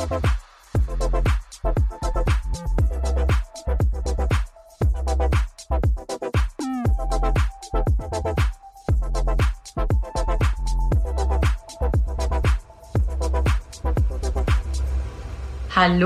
[0.00, 0.08] Hallo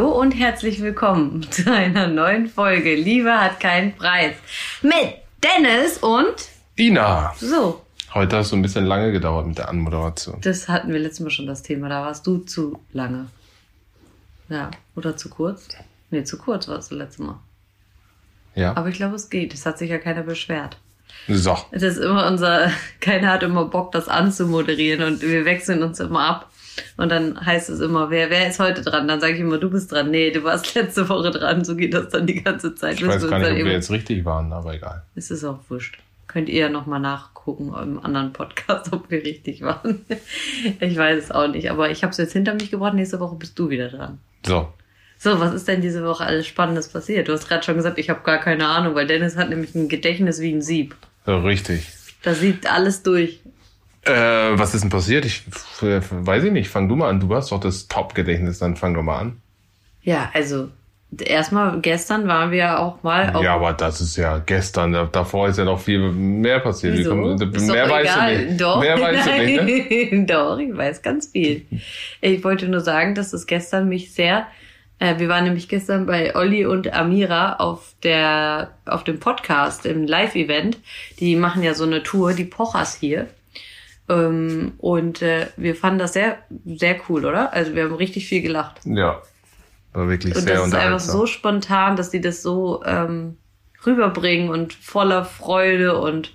[0.09, 4.35] und herzlich willkommen zu einer neuen Folge Liebe hat keinen Preis
[4.83, 4.95] mit
[5.41, 6.35] Dennis und
[6.77, 7.33] Dina.
[7.39, 7.83] so.
[8.13, 10.41] Heute hast du ein bisschen lange gedauert mit der Anmoderation.
[10.41, 11.89] Das hatten wir letztes Mal schon das Thema.
[11.89, 13.29] Da warst du zu lange.
[14.49, 15.69] Ja, oder zu kurz?
[16.11, 17.41] Nee, zu kurz war es das letzte Mal.
[18.55, 18.77] Ja.
[18.77, 19.53] Aber ich glaube, es geht.
[19.55, 20.79] Es hat sich ja keiner beschwert.
[21.29, 21.57] So.
[21.71, 26.21] Es ist immer unser, keiner hat immer Bock, das anzumoderieren und wir wechseln uns immer
[26.21, 26.51] ab.
[26.97, 29.07] Und dann heißt es immer, wer, wer ist heute dran?
[29.07, 30.11] Dann sage ich immer, du bist dran.
[30.11, 31.65] Nee, du warst letzte Woche dran.
[31.65, 33.01] So geht das dann die ganze Zeit.
[33.01, 35.03] Ich weiß wir gar nicht, ob wir jetzt richtig waren, aber egal.
[35.15, 35.99] Es ist auch wurscht.
[36.27, 40.05] Könnt ihr ja nochmal nachgucken im anderen Podcast, ob wir richtig waren.
[40.81, 42.95] Ich weiß es auch nicht, aber ich habe es jetzt hinter mich gebracht.
[42.95, 44.19] Nächste Woche bist du wieder dran.
[44.47, 44.73] So.
[45.19, 47.29] So, was ist denn diese Woche alles Spannendes passiert?
[47.29, 49.89] Du hast gerade schon gesagt, ich habe gar keine Ahnung, weil Dennis hat nämlich ein
[49.89, 50.97] Gedächtnis wie ein Sieb.
[51.27, 51.87] richtig.
[52.23, 53.41] Da sieht alles durch.
[54.03, 55.25] Äh, was ist denn passiert?
[55.25, 55.45] Ich
[55.81, 56.69] weiß ich nicht.
[56.69, 57.21] Fang du mal an.
[57.21, 59.41] Du hast doch das Top-Gedächtnis, dann fang doch mal an.
[60.03, 60.69] Ja, also
[61.23, 64.93] erstmal gestern waren wir ja auch mal auf Ja, aber das ist ja gestern.
[64.93, 66.97] Da- Davor ist ja noch viel mehr passiert.
[66.97, 67.11] Wieso?
[67.37, 68.37] Doch mehr weißt egal.
[68.37, 68.61] du nicht.
[68.61, 68.81] Doch.
[68.81, 70.27] Mehr weißt du nicht, ne?
[70.27, 71.67] Doch, ich weiß ganz viel.
[72.21, 74.47] Ich wollte nur sagen, dass es gestern mich sehr,
[74.99, 80.07] äh, wir waren nämlich gestern bei Olli und Amira auf der, auf dem Podcast im
[80.07, 80.79] Live-Event.
[81.21, 83.27] Die machen ja so eine Tour, die Pochers hier.
[84.09, 87.53] Ähm, und äh, wir fanden das sehr, sehr cool, oder?
[87.55, 88.81] Also wir haben richtig viel gelacht.
[88.85, 89.23] Ja.
[89.95, 93.37] War wirklich Und sehr das ist einfach so spontan, dass die das so ähm,
[93.87, 96.35] rüberbringen und voller Freude und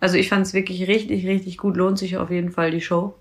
[0.00, 1.76] also ich fand es wirklich richtig, richtig gut.
[1.76, 3.14] Lohnt sich auf jeden Fall die Show.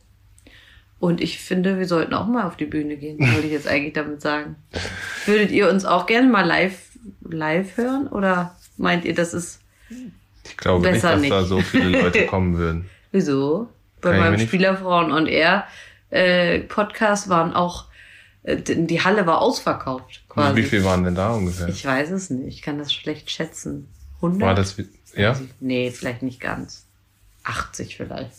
[0.99, 3.93] Und ich finde, wir sollten auch mal auf die Bühne gehen, wollte ich jetzt eigentlich
[3.93, 4.55] damit sagen.
[5.25, 6.77] Würdet ihr uns auch gerne mal live,
[7.21, 8.07] live hören?
[8.07, 9.61] Oder meint ihr, das ist
[10.45, 11.31] ich glaube nicht, besser dass nicht.
[11.31, 12.89] da so viele Leute kommen würden.
[13.11, 13.67] wieso?
[14.01, 15.65] Bei Kann meinem nicht- Spielerfrauen und er
[16.11, 17.85] äh, Podcast waren auch,
[18.57, 20.55] die Halle war ausverkauft quasi.
[20.57, 21.67] Wie viel waren denn da ungefähr?
[21.67, 22.47] Ich weiß es nicht.
[22.47, 23.87] Ich kann das schlecht schätzen.
[24.17, 24.41] 100?
[24.41, 25.39] War das, wie- ja?
[25.59, 26.85] Nee, vielleicht nicht ganz.
[27.43, 28.31] 80 vielleicht.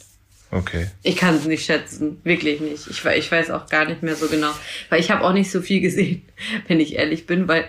[0.52, 0.88] Okay.
[1.04, 2.20] Ich kann es nicht schätzen.
[2.24, 2.88] Wirklich nicht.
[2.88, 4.50] Ich, ich weiß auch gar nicht mehr so genau.
[4.88, 6.22] Weil ich habe auch nicht so viel gesehen,
[6.68, 7.66] wenn ich ehrlich bin, weil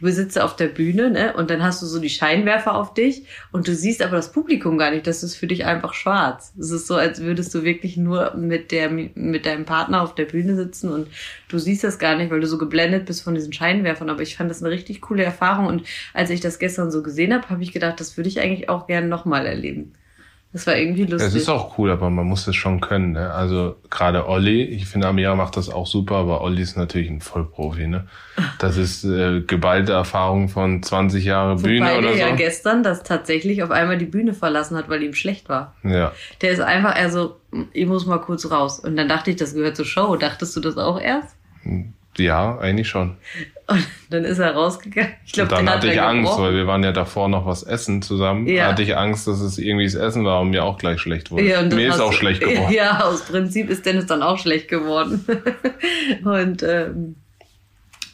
[0.00, 1.34] du sitzt auf der Bühne, ne?
[1.36, 3.22] Und dann hast du so die Scheinwerfer auf dich
[3.52, 5.06] und du siehst aber das Publikum gar nicht.
[5.06, 6.52] Das ist für dich einfach schwarz.
[6.58, 10.24] Es ist so, als würdest du wirklich nur mit der mit deinem Partner auf der
[10.24, 11.06] Bühne sitzen und
[11.48, 14.10] du siehst das gar nicht, weil du so geblendet bist von diesen Scheinwerfern.
[14.10, 17.32] Aber ich fand das eine richtig coole Erfahrung und als ich das gestern so gesehen
[17.32, 19.92] habe, habe ich gedacht, das würde ich eigentlich auch gerne nochmal erleben.
[20.54, 21.30] Das war irgendwie lustig.
[21.30, 23.10] Es ist auch cool, aber man muss es schon können.
[23.10, 23.32] Ne?
[23.32, 27.20] Also gerade Olli, ich finde Amira macht das auch super, aber Olli ist natürlich ein
[27.20, 27.88] Vollprofi.
[27.88, 28.06] Ne?
[28.60, 32.18] Das ist äh, geballte Erfahrung von 20 Jahre Bühne oder der so.
[32.18, 35.74] ja gestern das tatsächlich auf einmal die Bühne verlassen hat, weil ihm schlecht war.
[35.82, 36.12] ja.
[36.40, 37.34] Der ist einfach, also,
[37.72, 38.78] ich muss mal kurz raus.
[38.78, 40.14] Und dann dachte ich, das gehört zur Show.
[40.14, 41.34] Dachtest du das auch erst?
[42.18, 43.16] Ja, eigentlich schon.
[43.66, 45.14] Und dann ist er rausgegangen.
[45.24, 46.44] Ich glaube, dann hatte ich Angst, gebrochen.
[46.44, 48.46] weil wir waren ja davor noch was essen zusammen.
[48.46, 48.64] Ja.
[48.64, 51.30] Da hatte ich Angst, dass es irgendwie das Essen war und mir auch gleich schlecht
[51.30, 51.44] wurde.
[51.44, 52.72] Ja, und mir ist auch schlecht geworden.
[52.72, 55.24] Ja, aus Prinzip ist Dennis dann auch schlecht geworden.
[56.24, 57.16] und ähm,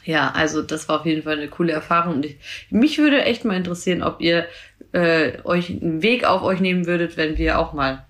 [0.04, 2.14] ja, also das war auf jeden Fall eine coole Erfahrung.
[2.16, 2.36] Und ich,
[2.70, 4.46] mich würde echt mal interessieren, ob ihr
[4.92, 8.06] äh, euch einen Weg auf euch nehmen würdet, wenn wir auch mal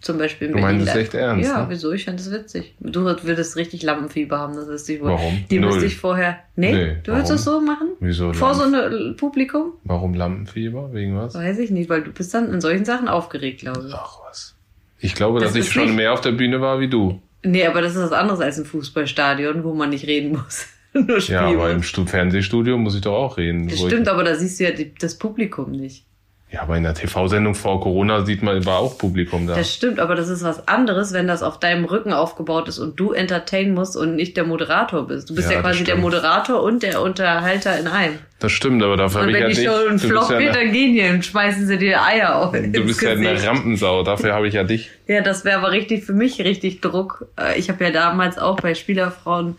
[0.00, 1.70] zum Beispiel in Du meinst Berlin es live- echt ernst, Ja, ne?
[1.70, 1.92] wüso?
[1.92, 2.74] Ich fände das witzig.
[2.80, 5.08] Du würdest richtig Lampenfieber haben, das ist ich wohl.
[5.10, 5.44] Warum?
[5.50, 5.70] Die Null.
[5.70, 6.38] müsste ich vorher.
[6.56, 7.88] Nee, Nee, du würdest das so machen?
[8.00, 8.32] Wieso?
[8.32, 9.72] Vor so Lampen- einem Publikum?
[9.84, 10.92] Warum Lampenfieber?
[10.92, 11.34] Wegen was?
[11.34, 13.94] Weiß ich nicht, weil du bist dann in solchen Sachen aufgeregt, glaube ich.
[13.94, 14.54] Ach was.
[15.00, 17.20] Ich glaube, Das dass ich schon nicht- mehr auf der Bühne war wie du.
[17.44, 20.66] Nee, aber das ist was anderes als ein Fußballstadion, wo man nicht reden muss.
[20.92, 23.68] Nur spielen Ja, aber im Fernsehstudio muss ich doch auch reden.
[23.68, 26.04] Das wo ich- stimmt, aber da siehst du ja die, das Publikum nicht.
[26.50, 29.54] Ja, aber in der TV-Sendung vor Corona sieht man, war auch Publikum da.
[29.54, 32.98] Das stimmt, aber das ist was anderes, wenn das auf deinem Rücken aufgebaut ist und
[32.98, 35.28] du entertain musst und nicht der Moderator bist.
[35.28, 35.96] Du bist ja, Ja, quasi der.
[35.96, 38.18] Moderator und der Unterhalter in einem.
[38.38, 39.66] Das stimmt, aber dafür habe Und ich wenn ja die dich.
[39.66, 42.52] Show ein Flop ja wird, eine, dann gehen die und schmeißen sie dir Eier auf.
[42.52, 43.44] du bist ja eine.
[43.46, 44.88] Rampensau, dafür habe ich ja dich.
[45.06, 47.26] Ja, das wäre aber richtig für mich richtig Druck.
[47.38, 49.56] Äh, Ich habe ja damals auch bei Spielerfrauen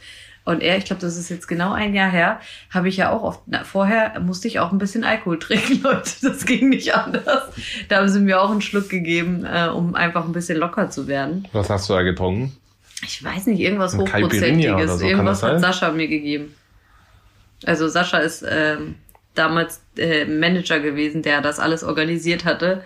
[0.49, 2.39] und er, ich glaube, das ist jetzt genau ein Jahr her,
[2.71, 6.09] habe ich ja auch oft, na, vorher musste ich auch ein bisschen Alkohol trinken, Leute.
[6.23, 7.43] Das ging nicht anders.
[7.87, 11.07] Da haben sie mir auch einen Schluck gegeben, äh, um einfach ein bisschen locker zu
[11.07, 11.47] werden.
[11.53, 12.57] Was hast du da getrunken?
[13.03, 14.99] Ich weiß nicht, irgendwas Ein Hochprozentiges.
[14.99, 15.61] so, irgendwas hat?
[15.61, 16.55] Sascha mir gegeben.
[17.65, 18.95] Also Sascha ist ähm,
[19.35, 22.83] damals äh, Manager gewesen, der das alles organisiert hatte.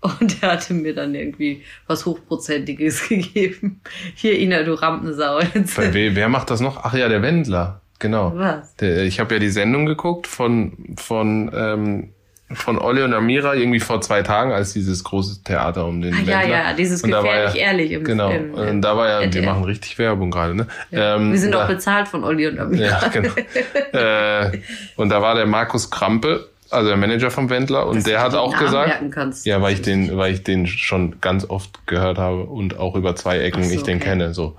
[0.00, 3.80] Und er hatte mir dann irgendwie was Hochprozentiges gegeben.
[4.14, 5.40] Hier, Ina, du Rampensau.
[5.54, 5.76] Jetzt.
[5.76, 6.82] Bei we- wer macht das noch?
[6.84, 7.82] Ach ja, der Wendler.
[7.98, 8.32] Genau.
[8.34, 8.74] Was?
[8.76, 12.14] Der, ich habe ja die Sendung geguckt von von ähm,
[12.52, 16.16] von Olli und Amira irgendwie vor zwei Tagen, als dieses große Theater um den Ah,
[16.18, 16.48] ja, Wendler.
[16.48, 18.30] ja, dieses Und da war gefährlich ja, ehrlich im Genau.
[18.30, 20.66] im- und da war ja, wir machen richtig Werbung gerade, ne?
[20.90, 22.86] Ähm, Wir sind da, auch bezahlt von Olli und Amira.
[23.02, 23.30] Ja, genau.
[23.92, 24.58] äh,
[24.96, 28.34] und da war der Markus Krampe, also der Manager vom Wendler, und Dass der hat
[28.34, 29.02] auch gesagt,
[29.44, 33.16] ja, weil ich den, weil ich den schon ganz oft gehört habe und auch über
[33.16, 34.04] zwei Ecken so, ich den okay.
[34.10, 34.56] kenne, so.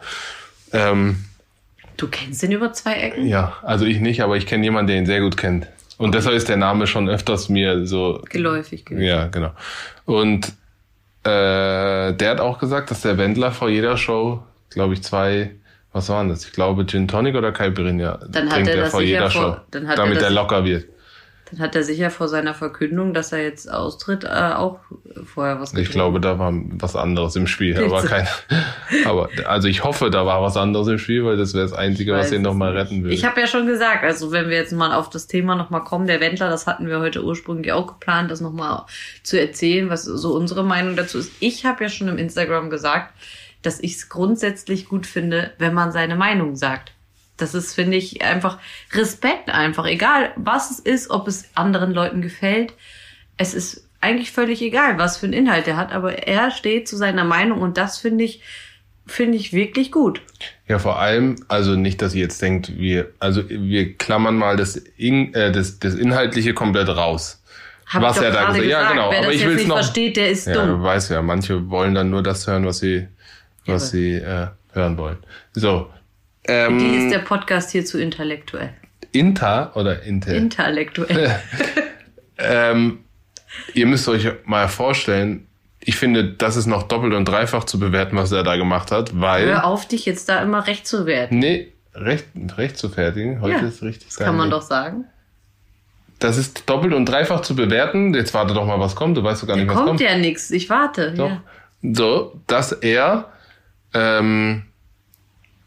[0.73, 1.25] Ähm,
[1.97, 3.27] Du kennst den über zwei Ecken?
[3.27, 5.67] ja, also ich nicht, aber ich kenne jemanden, der ihn sehr gut kennt.
[5.97, 9.05] Und deshalb ist der Name schon öfters mir so Geläufig gewesen.
[9.05, 9.51] ja, genau.
[10.05, 10.47] Und
[11.23, 14.41] äh, der hat auch gesagt, dass der Wendler vor jeder Show,
[14.71, 15.51] glaube ich, zwei,
[15.93, 16.43] was waren das?
[16.45, 19.57] Ich glaube Gin Tonic oder Caipirinha Dann hat trinkt er das vor jeder vor- Show,
[19.69, 20.85] dann hat damit er locker wird.
[21.51, 24.79] Dann hat er sicher vor seiner Verkündung, dass er jetzt austritt, äh, auch
[25.25, 25.93] vorher was Ich getrunken.
[25.93, 28.25] glaube, da war was anderes im Spiel, aber kein,
[29.05, 32.13] aber also ich hoffe, da war was anderes im Spiel, weil das wäre das Einzige,
[32.13, 32.81] was ihn noch es mal nicht.
[32.81, 33.13] retten würde.
[33.13, 36.07] Ich habe ja schon gesagt, also wenn wir jetzt mal auf das Thema nochmal kommen,
[36.07, 38.83] der Wendler, das hatten wir heute ursprünglich auch geplant, das nochmal
[39.23, 41.31] zu erzählen, was so unsere Meinung dazu ist.
[41.41, 43.13] Ich habe ja schon im Instagram gesagt,
[43.61, 46.93] dass ich es grundsätzlich gut finde, wenn man seine Meinung sagt.
[47.41, 48.57] Das ist, finde ich, einfach
[48.93, 49.85] Respekt einfach.
[49.85, 52.73] Egal, was es ist, ob es anderen Leuten gefällt.
[53.37, 56.97] Es ist eigentlich völlig egal, was für einen Inhalt er hat, aber er steht zu
[56.97, 58.41] seiner Meinung und das finde ich,
[59.07, 60.21] finde ich wirklich gut.
[60.67, 64.75] Ja, vor allem, also nicht, dass ihr jetzt denkt, wir, also wir klammern mal das,
[64.77, 67.41] In, äh, das, das Inhaltliche komplett raus.
[67.87, 68.93] Hab Was er da gerade gesagt- ja, gesagt.
[68.95, 70.67] genau, Wer aber das ich will's nicht noch- versteht, der ist Ja, dumm.
[70.67, 73.07] du weißt ja, manche wollen dann nur das hören, was sie,
[73.65, 75.17] was aber- sie äh, hören wollen.
[75.53, 75.89] So.
[76.47, 78.73] Die Ähm, ist der Podcast hier zu intellektuell.
[79.11, 80.35] Inter oder Intel?
[80.35, 81.39] Intellektuell.
[82.37, 82.99] ähm,
[83.73, 85.47] ihr müsst euch mal vorstellen,
[85.83, 89.19] ich finde, das ist noch doppelt und dreifach zu bewerten, was er da gemacht hat,
[89.19, 89.47] weil.
[89.47, 91.39] Hör auf, dich jetzt da immer recht zu werden.
[91.39, 92.25] Nee, recht,
[92.57, 93.41] recht zu fertigen.
[93.41, 95.05] Heute Ja, ist richtig Das kann man doch sagen.
[96.19, 98.13] Das ist doppelt und dreifach zu bewerten.
[98.13, 99.17] Jetzt warte doch mal, was kommt.
[99.17, 100.01] Du weißt doch gar nicht, was Kommt kommt.
[100.01, 100.51] ja nichts.
[100.51, 101.13] Ich warte.
[101.13, 101.29] Doch.
[101.29, 101.43] Ja.
[101.81, 103.31] So, dass er
[103.95, 104.65] ähm,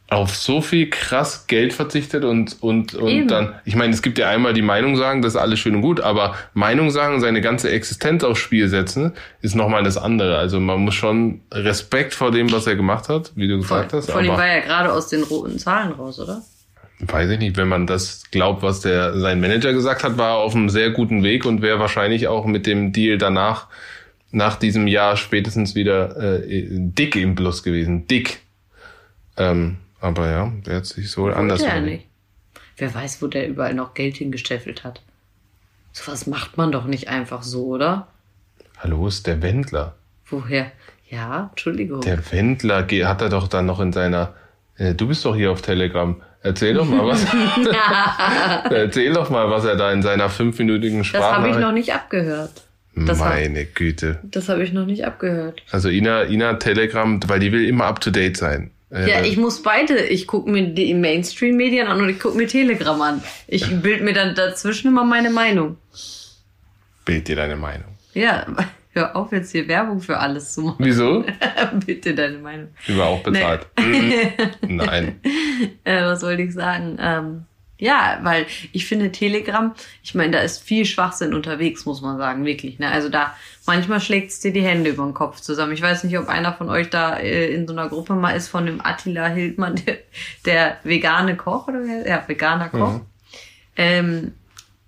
[0.09, 3.29] auf so viel krass Geld verzichtet und, und, und Eben.
[3.29, 5.81] dann, ich meine, es gibt ja einmal die Meinung sagen, das ist alles schön und
[5.81, 10.37] gut, aber Meinung sagen, seine ganze Existenz aufs Spiel setzen, ist nochmal das andere.
[10.37, 13.93] Also man muss schon Respekt vor dem, was er gemacht hat, wie du Vor, gesagt
[13.95, 14.11] hast.
[14.11, 16.43] vor allem aber war er gerade aus den roten Zahlen raus, oder?
[17.01, 20.37] weiß ich nicht, wenn man das glaubt, was der sein Manager gesagt hat, war er
[20.37, 23.67] auf einem sehr guten Weg und wäre wahrscheinlich auch mit dem Deal danach,
[24.31, 28.07] nach diesem Jahr spätestens wieder äh, dick im Plus gewesen.
[28.07, 28.41] Dick.
[29.37, 32.07] Ähm, aber ja, der hat sich so anders er nicht.
[32.77, 35.01] Wer weiß, wo der überall noch Geld hingesteffelt hat.
[35.93, 38.09] Sowas macht man doch nicht einfach so, oder?
[38.79, 39.95] Hallo, ist der Wendler.
[40.27, 40.73] Woher?
[41.09, 42.01] Ja, Entschuldigung.
[42.03, 44.35] Der Wendler hat er doch dann noch in seiner.
[44.77, 46.21] Äh, du bist doch hier auf Telegram.
[46.43, 47.25] Erzähl doch mal was.
[48.71, 51.61] Erzähl doch mal, was er da in seiner fünfminütigen das habe ich Sprache.
[51.61, 52.65] noch nicht abgehört.
[52.97, 54.19] Das Meine Güte.
[54.23, 55.63] Das habe ich noch nicht abgehört.
[55.71, 58.71] Also Ina, Ina Telegram, weil die will immer up to date sein.
[58.91, 59.99] Ja, ich muss beide.
[60.07, 63.23] Ich gucke mir die Mainstream-Medien an und ich gucke mir Telegram an.
[63.49, 65.79] Ich bild mir dann dazwischen immer meine Meinung.
[67.05, 67.89] Bild dir deine Meinung.
[68.15, 68.47] Ja,
[68.93, 70.77] hör auf jetzt hier Werbung für alles zu machen.
[70.79, 71.25] Wieso?
[71.87, 72.69] bild dir deine Meinung.
[72.89, 73.67] War auch bezahlt.
[73.79, 74.77] Mhm.
[74.77, 75.21] Nein.
[75.85, 76.99] Äh, was wollte ich sagen?
[77.01, 77.45] Ähm,
[77.85, 82.47] ja, weil ich finde Telegram, ich meine, da ist viel Schwachsinn unterwegs, muss man sagen,
[82.47, 82.79] wirklich.
[82.79, 82.91] Ne?
[82.91, 83.37] Also da,
[83.67, 85.75] manchmal schlägt es dir die Hände über den Kopf zusammen.
[85.75, 88.49] Ich weiß nicht, ob einer von euch da äh, in so einer Gruppe mal ist
[88.49, 89.99] von dem Attila Hildmann, der,
[90.47, 92.09] der vegane Koch oder wer?
[92.09, 93.01] Ja, veganer Koch.
[93.77, 94.33] Ähm,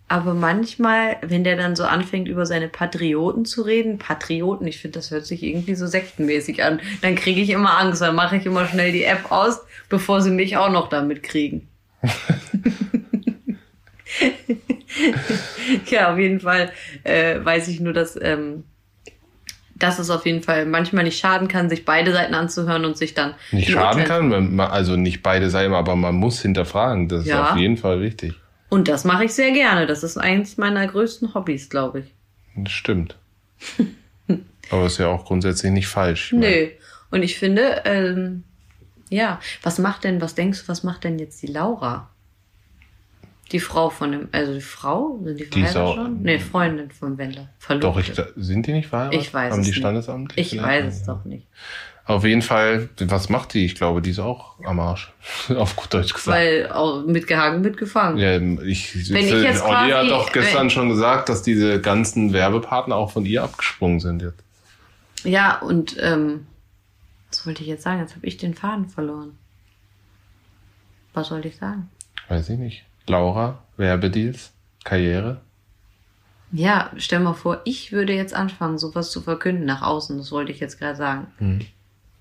[0.08, 5.00] aber manchmal, wenn der dann so anfängt, über seine Patrioten zu reden, Patrioten, ich finde,
[5.00, 8.46] das hört sich irgendwie so sektenmäßig an, dann kriege ich immer Angst, dann mache ich
[8.46, 9.60] immer schnell die App aus,
[9.90, 11.68] bevor sie mich auch noch damit kriegen.
[15.90, 16.70] ja, auf jeden Fall
[17.04, 18.64] äh, weiß ich nur, dass, ähm,
[19.74, 23.14] dass es auf jeden Fall manchmal nicht schaden kann, sich beide Seiten anzuhören und sich
[23.14, 27.08] dann Nicht schaden kann, man- also nicht beide Seiten, aber man muss hinterfragen.
[27.08, 27.50] Das ist Ja.
[27.52, 28.34] auf jeden Fall wichtig.
[28.68, 29.86] Und das mache ich sehr gerne.
[29.86, 32.06] Das ist eins meiner größten Hobbys, glaube ich.
[32.56, 33.16] Das stimmt.
[34.70, 36.32] aber ist ja auch grundsätzlich nicht falsch.
[36.32, 36.68] Ich Nö.
[37.10, 38.42] Und ich finde, ähm,
[39.10, 42.08] ja, was macht denn, was denkst du, was macht denn jetzt die Laura?
[43.52, 45.20] Die Frau von dem, also die Frau?
[45.22, 46.22] Sind die Die verheiratet auch- schon?
[46.22, 47.48] Nee, Freundin von Wendler.
[47.80, 48.32] Doch, ich, Verlobte.
[48.36, 49.20] sind die nicht verheiratet?
[49.20, 49.78] Ich weiß Haben es die nicht.
[49.78, 50.32] Standesamt?
[50.36, 51.46] Ich weiß es doch nicht.
[52.06, 53.64] Auf jeden Fall, was macht die?
[53.64, 55.12] Ich glaube, die ist auch am Arsch.
[55.56, 56.36] Auf gut Deutsch gesagt.
[56.38, 58.18] Weil auch mitgehangen, mitgefangen.
[58.18, 62.94] ja, ich, Wenn ich jetzt Olli hat doch gestern schon gesagt, dass diese ganzen Werbepartner
[62.96, 64.42] auch von ihr abgesprungen sind jetzt.
[65.24, 66.46] Ja, und ähm,
[67.30, 68.00] was wollte ich jetzt sagen?
[68.00, 69.36] Jetzt habe ich den Faden verloren.
[71.14, 71.88] Was sollte ich sagen?
[72.28, 72.84] Weiß ich nicht.
[73.06, 74.52] Laura, Werbedeals,
[74.84, 75.40] Karriere.
[76.52, 80.16] Ja, stell mal vor, ich würde jetzt anfangen, sowas zu verkünden nach außen.
[80.18, 81.26] Das wollte ich jetzt gerade sagen.
[81.38, 81.60] Hm.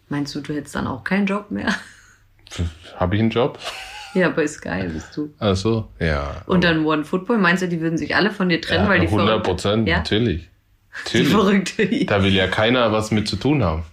[0.09, 1.73] Meinst du, du hättest dann auch keinen Job mehr?
[2.97, 3.59] Habe ich einen Job?
[4.13, 5.33] Ja, bei Sky bist du.
[5.39, 6.41] Ach so, ja.
[6.45, 8.99] Und dann One Football, meinst du, die würden sich alle von dir trennen, ja, weil
[9.01, 9.97] die 100 verrückte- Prozent, Ja?
[9.97, 10.49] natürlich.
[11.13, 11.29] Die Natürlich.
[11.29, 12.05] verrückte.
[12.05, 13.83] Da will ja keiner was mit zu tun haben.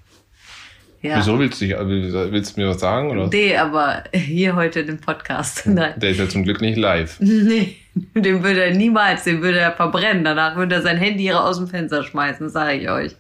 [1.03, 1.19] Ja.
[1.19, 3.11] Wieso willst du dich, willst du mir was sagen?
[3.11, 3.27] Oder?
[3.27, 5.67] Nee, aber hier heute im Podcast.
[5.67, 5.95] Nein.
[5.97, 7.19] Der ist ja zum Glück nicht live.
[7.45, 7.77] Nee,
[8.15, 10.25] den würde er niemals, den würde er verbrennen.
[10.25, 13.17] Danach würde er sein Handy aus dem Fenster schmeißen, sage ich euch.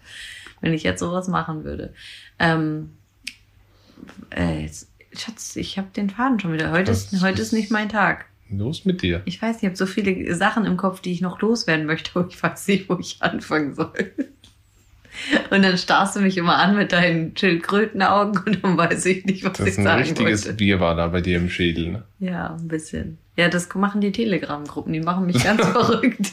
[0.62, 1.92] Wenn ich jetzt sowas machen würde.
[2.38, 2.90] Ähm,
[4.30, 6.70] äh, jetzt, Schatz, ich habe den Faden schon wieder.
[6.70, 8.26] Heute ist, heute ist nicht mein Tag.
[8.48, 9.22] Los mit dir.
[9.24, 12.28] Ich weiß, ich habe so viele Sachen im Kopf, die ich noch loswerden möchte, aber
[12.28, 14.12] ich weiß nicht, wo ich anfangen soll.
[15.50, 19.44] Und dann starrst du mich immer an mit deinen Schildkrötenaugen und dann weiß ich nicht,
[19.44, 20.56] was Das ich ist ein sagen richtiges wollte.
[20.56, 21.88] Bier war da bei dir im Schädel.
[21.92, 22.02] Ne?
[22.18, 23.18] Ja, ein bisschen.
[23.36, 26.32] Ja, das machen die Telegram-Gruppen, die machen mich ganz verrückt.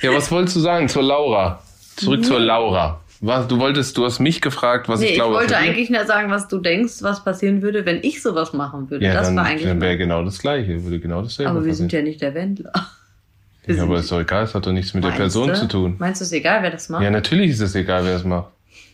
[0.00, 1.62] Ja, was wolltest du sagen zur Laura?
[1.96, 3.00] Zurück zur Laura.
[3.20, 5.34] Was, du wolltest, du hast mich gefragt, was Nee, ich ich glaube.
[5.34, 8.52] wollte mit dir- eigentlich nur sagen, was du denkst, was passieren würde, wenn ich sowas
[8.52, 9.04] machen würde.
[9.04, 9.68] Ja, das dann, war eigentlich.
[9.68, 11.90] dann wäre genau das Gleiche, würde genau dasselbe aber wir passieren.
[11.90, 12.72] sind ja nicht der Wendler.
[13.66, 15.54] Ja, sind- aber ist doch egal, es hat doch nichts mit der Person du?
[15.54, 15.94] zu tun.
[15.98, 17.02] Meinst du, es ist egal, wer das macht?
[17.02, 18.48] Ja, natürlich ist es egal, wer es macht.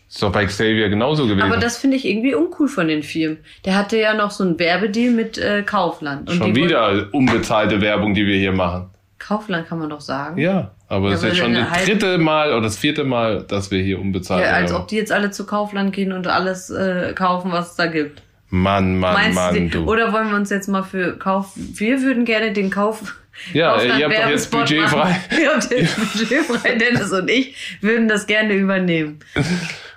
[0.07, 1.43] Ist doch bei Xavier genauso gewesen.
[1.43, 3.37] aber das finde ich irgendwie uncool von den Firmen.
[3.65, 6.29] Der hatte ja noch so einen Werbedeal mit äh, Kaufland.
[6.29, 8.89] Und Schon wieder unbezahlte Werbung, die wir hier machen.
[9.19, 10.39] Kaufland kann man doch sagen.
[10.39, 13.69] Ja, aber Ja, das ist jetzt schon das dritte Mal oder das vierte Mal, dass
[13.69, 14.81] wir hier unbezahlte Ja, als Werbung.
[14.83, 18.23] ob die jetzt alle zu Kaufland gehen und alles äh, kaufen, was es da gibt.
[18.49, 19.83] Mann, Mann, Meinst Mann, du.
[19.83, 23.15] oder wollen wir uns jetzt mal für Kauf, wir würden gerne den Kauf,
[23.53, 25.19] Ja, ihr habt doch jetzt Budget frei.
[25.41, 29.19] Ihr habt jetzt Budget frei, Dennis und ich würden das gerne übernehmen.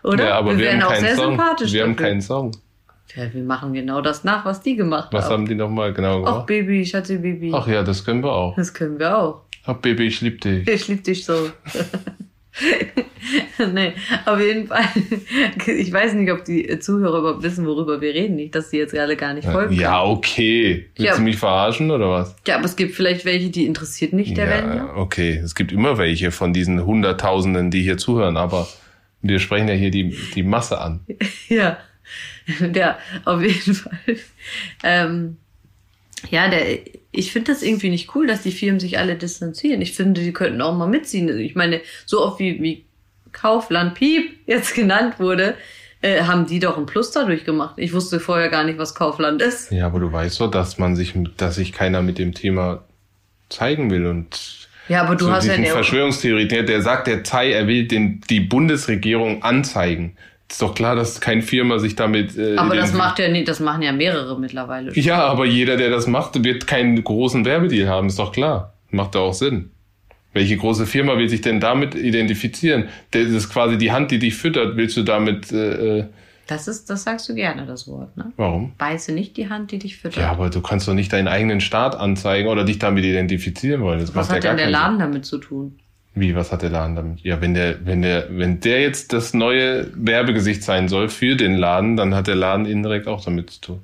[0.03, 0.29] Oder?
[0.29, 1.31] Ja, aber wir, wären haben auch sehr Song.
[1.31, 1.73] sympathisch.
[1.73, 2.07] Wir haben dafür.
[2.07, 2.53] keinen Song.
[3.15, 5.33] Ja, wir machen genau das nach, was die gemacht Was haben.
[5.33, 6.47] haben die nochmal genau Ach, gemacht?
[6.47, 7.53] Baby, Schatzi, Baby.
[7.55, 8.57] Ach ja, das können wir auch.
[8.57, 9.43] Das können wir auch.
[9.65, 10.67] Ach Baby, ich lieb dich.
[10.67, 11.51] Ich lieb dich so.
[13.73, 13.93] nee,
[14.27, 14.85] auf jeden Fall.
[15.67, 18.37] Ich weiß nicht, ob die Zuhörer überhaupt wissen, worüber wir reden.
[18.37, 19.75] Nicht, dass die jetzt alle gar nicht folgen.
[19.75, 20.87] Ja, okay.
[20.97, 21.17] Willst Ja.
[21.17, 22.37] du mich verarschen oder was?
[22.47, 25.41] ja, aber es gibt vielleicht welche, die interessiert nicht der ja, okay.
[25.43, 28.69] Es gibt immer welche von diesen Hunderttausenden, die hier zuhören, aber
[29.23, 31.01] wir sprechen ja hier die, die Masse an.
[31.49, 31.79] Ja,
[32.75, 33.99] ja, auf jeden Fall.
[34.83, 35.37] Ähm,
[36.31, 36.79] ja, der,
[37.11, 39.83] ich finde das irgendwie nicht cool, dass die Firmen sich alle distanzieren.
[39.83, 41.29] Ich finde, die könnten auch mal mitziehen.
[41.39, 42.85] Ich meine, so oft wie, wie
[43.33, 45.55] Kaufland Piep jetzt genannt wurde,
[46.01, 47.75] äh, haben die doch einen Plus dadurch gemacht.
[47.79, 49.71] Ich wusste vorher gar nicht, was Kaufland ist.
[49.71, 52.85] Ja, aber du weißt doch, dass man sich, dass sich keiner mit dem Thema
[53.49, 57.53] zeigen will und Ja, aber du so hast ja Verschwörungstheorie, der, der sagt, der Zei,
[57.53, 60.17] er will den, die Bundesregierung anzeigen.
[60.51, 62.37] Ist doch klar, dass keine Firma sich damit.
[62.37, 64.93] Äh, aber das macht ja nicht, das machen ja mehrere mittlerweile.
[64.99, 68.75] Ja, aber jeder, der das macht, wird keinen großen Werbedeal haben, ist doch klar.
[68.91, 69.71] Macht doch auch Sinn.
[70.35, 72.89] Welche große Firma will sich denn damit identifizieren?
[73.11, 74.77] Das ist quasi die Hand, die dich füttert.
[74.77, 76.05] Willst du damit, äh, äh,
[76.47, 78.33] Das ist, das sagst du gerne, das Wort, ne?
[78.37, 78.73] warum?
[78.79, 80.23] Beiße nicht die Hand, die dich füttert.
[80.23, 84.01] Ja, aber du kannst doch nicht deinen eigenen Staat anzeigen oder dich damit identifizieren wollen.
[84.01, 85.79] Das was macht hat ja gar denn der Laden damit zu tun?
[86.15, 87.21] Wie, was hat der Laden damit?
[87.21, 91.57] Ja, wenn der, wenn der, wenn der jetzt das neue Werbegesicht sein soll für den
[91.57, 93.81] Laden, dann hat der Laden indirekt auch damit zu tun.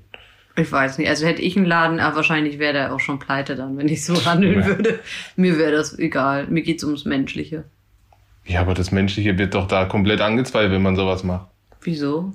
[0.56, 1.08] Ich weiß nicht.
[1.08, 4.04] Also hätte ich einen Laden, aber wahrscheinlich wäre der auch schon pleite dann, wenn ich
[4.04, 4.66] so handeln Ja.
[4.66, 4.98] würde.
[5.36, 6.46] Mir wäre das egal.
[6.48, 7.64] Mir geht's ums Menschliche.
[8.44, 11.48] Ja, aber das Menschliche wird doch da komplett angezweifelt, wenn man sowas macht.
[11.82, 12.32] Wieso?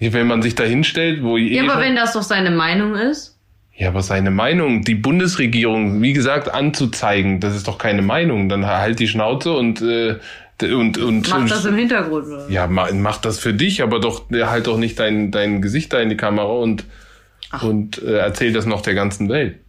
[0.00, 2.94] Wenn man sich da hinstellt, wo Ja, eh aber schon- wenn das doch seine Meinung
[2.96, 3.37] ist.
[3.78, 8.48] Ja, aber seine Meinung, die Bundesregierung, wie gesagt, anzuzeigen, das ist doch keine Meinung.
[8.48, 10.20] Dann halt die Schnauze und und
[10.60, 12.48] und, und Macht das im Hintergrund, oder?
[12.50, 16.00] ja, ma- mach das für dich, aber doch halt doch nicht dein dein Gesicht da
[16.00, 16.84] in die Kamera und
[17.50, 17.62] Ach.
[17.62, 19.60] und äh, erzähl das noch der ganzen Welt.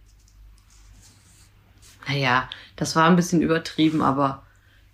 [2.08, 4.42] Naja, das war ein bisschen übertrieben, aber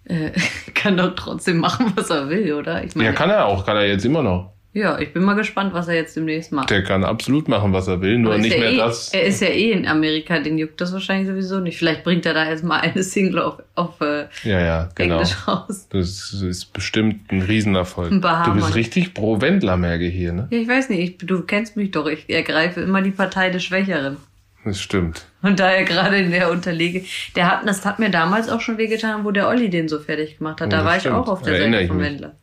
[0.04, 0.32] äh,
[0.74, 2.84] kann doch trotzdem machen, was er will, oder?
[2.84, 4.52] Ich meine, Ja, kann er auch, kann er jetzt immer noch.
[4.76, 6.68] Ja, ich bin mal gespannt, was er jetzt demnächst macht.
[6.68, 9.08] Der kann absolut machen, was er will, nur Aber nicht mehr eh, das.
[9.14, 11.78] Er ist ja eh in Amerika, den juckt das wahrscheinlich sowieso nicht.
[11.78, 15.14] Vielleicht bringt er da jetzt mal eine Single auf, auf äh, Ja, ja, genau.
[15.14, 15.88] Englisch raus.
[15.88, 18.12] Das ist bestimmt ein Riesenerfolg.
[18.12, 18.20] Ein.
[18.20, 20.46] Du bist richtig pro Wendler, merke ich hier, ne?
[20.50, 22.06] Ja, ich weiß nicht, ich, du kennst mich doch.
[22.06, 24.18] Ich ergreife immer die Partei des Schwächeren.
[24.66, 25.24] Das stimmt.
[25.40, 27.02] Und daher gerade in der Unterlege.
[27.34, 30.36] Der hat, das hat mir damals auch schon wehgetan, wo der Olli den so fertig
[30.36, 30.70] gemacht hat.
[30.70, 31.16] Da war ich stimmt.
[31.16, 32.04] auch auf der Erinnere Seite ich mich.
[32.04, 32.34] Wendler.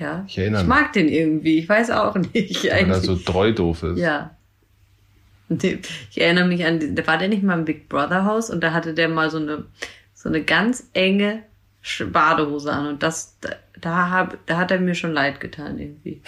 [0.00, 0.24] Ja.
[0.26, 1.58] Ich erinnere Ich mag den irgendwie.
[1.58, 2.64] Ich weiß auch nicht.
[2.64, 3.98] Weil er so treu doof ist.
[3.98, 4.34] Ja.
[5.48, 8.72] Ich erinnere mich an, da war der nicht mal im Big Brother Haus und da
[8.72, 9.64] hatte der mal so eine,
[10.14, 11.42] so eine ganz enge
[12.12, 12.86] Badehose an.
[12.86, 16.22] Und das, da, da, hab, da hat er mir schon leid getan irgendwie.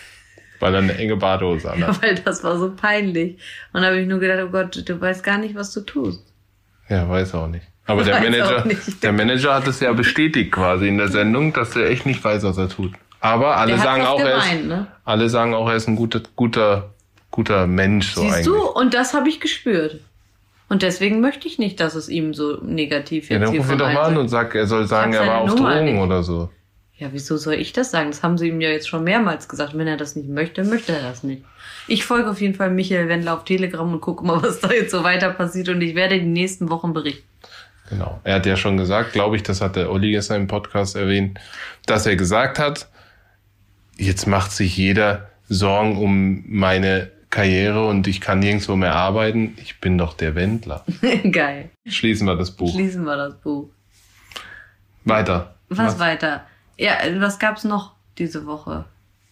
[0.60, 2.02] Weil er eine enge Badehose anhat.
[2.02, 3.38] Weil das war so peinlich.
[3.72, 6.24] Und da habe ich nur gedacht, oh Gott, du weißt gar nicht, was du tust.
[6.88, 7.66] Ja, weiß auch nicht.
[7.86, 8.64] Aber der Manager,
[9.02, 12.42] der Manager hat es ja bestätigt quasi in der Sendung, dass er echt nicht weiß,
[12.42, 12.92] was er tut.
[13.24, 14.86] Aber alle sagen auch, er ist, gemeint, ne?
[15.06, 16.90] alle sagen auch, er ist ein guter, guter,
[17.30, 18.46] guter Mensch so Siehst eigentlich.
[18.46, 18.68] du?
[18.68, 20.00] Und das habe ich gespürt.
[20.68, 23.72] Und deswegen möchte ich nicht, dass es ihm so negativ Ja, jetzt dann hier ruf
[23.72, 26.22] ihn doch mal an und sag, er soll sagen, er war auf Nummer Drogen oder
[26.22, 26.50] so.
[26.98, 28.10] Ja, wieso soll ich das sagen?
[28.10, 29.76] Das haben sie ihm ja jetzt schon mehrmals gesagt.
[29.76, 31.44] Wenn er das nicht möchte, möchte er das nicht.
[31.88, 34.90] Ich folge auf jeden Fall Michael Wendler auf Telegram und gucke mal, was da jetzt
[34.90, 35.70] so weiter passiert.
[35.70, 37.26] Und ich werde die nächsten Wochen berichten.
[37.88, 38.20] Genau.
[38.22, 41.38] Er hat ja schon gesagt, glaube ich, das hat der Olli gestern im Podcast erwähnt,
[41.86, 42.86] dass er gesagt hat,
[43.96, 49.56] jetzt macht sich jeder Sorgen um meine Karriere und ich kann nirgendwo mehr arbeiten.
[49.60, 50.84] Ich bin doch der Wendler.
[51.30, 51.70] Geil.
[51.86, 52.72] Schließen wir das Buch.
[52.72, 53.68] Schließen wir das Buch.
[55.04, 55.54] Weiter.
[55.68, 56.46] Was, weiter?
[56.76, 58.84] Ja, äh, was gab's noch diese Woche?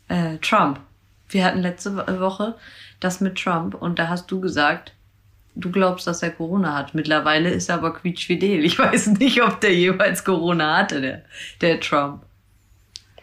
[0.09, 0.81] Äh, Trump.
[1.29, 2.57] Wir hatten letzte Wo- Woche
[3.01, 4.93] das mit Trump und da hast du gesagt,
[5.55, 6.95] du glaubst, dass er Corona hat.
[6.95, 8.65] Mittlerweile ist er aber quietschfidel.
[8.65, 11.23] Ich weiß nicht, ob der jemals Corona hatte, der,
[11.61, 12.23] der Trump.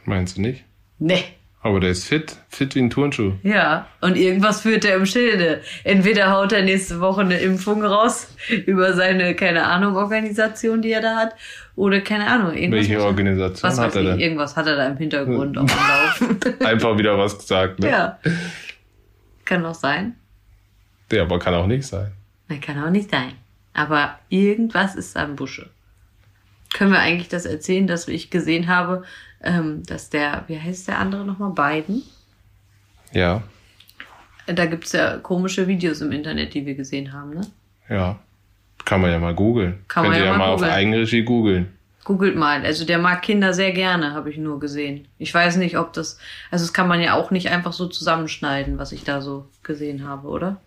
[0.06, 0.64] Meinst du nicht?
[1.00, 1.24] Nee.
[1.62, 2.38] Aber der ist fit.
[2.48, 3.34] Fit wie ein Turnschuh.
[3.44, 5.62] Ja, und irgendwas führt er im Schilde.
[5.84, 8.34] Entweder haut er nächste Woche eine Impfung raus
[8.66, 11.36] über seine, keine Ahnung, Organisation, die er da hat,
[11.76, 12.54] oder keine Ahnung.
[12.56, 14.20] Irgendwas Welche Organisation Was hat er denn?
[14.20, 16.40] irgendwas hat er da im Hintergrund auf dem Laufen.
[16.66, 17.90] Einfach wieder was gesagt, ne?
[17.90, 18.20] ja.
[19.44, 20.16] Kann doch sein.
[21.12, 22.12] Der aber kann auch nicht sein.
[22.48, 23.34] Nein, kann auch nicht sein.
[23.74, 25.70] Aber irgendwas ist da im Busche.
[26.74, 29.04] Können wir eigentlich das erzählen, dass ich gesehen habe,
[29.44, 31.52] ähm, dass der, wie heißt der andere nochmal?
[31.82, 32.04] Biden?
[33.12, 33.42] Ja,
[34.46, 37.42] Da gibt's ja komische Videos im Internet, die wir gesehen haben, ne?
[37.90, 38.20] ja.
[38.86, 39.84] Kann man ja mal googeln.
[39.88, 40.74] Kann Könnt man ja ja mal mal auf googeln.
[40.74, 41.74] Eigenregie googeln.
[42.06, 42.66] Googelt mal.
[42.66, 45.08] Also der mag Kinder sehr gerne, habe ich nur gesehen.
[45.20, 46.18] Ich weiß nicht, ob das.
[46.50, 50.08] Also das kann man ja auch nicht einfach so zusammenschneiden, was ich da so gesehen
[50.08, 50.60] habe, oder?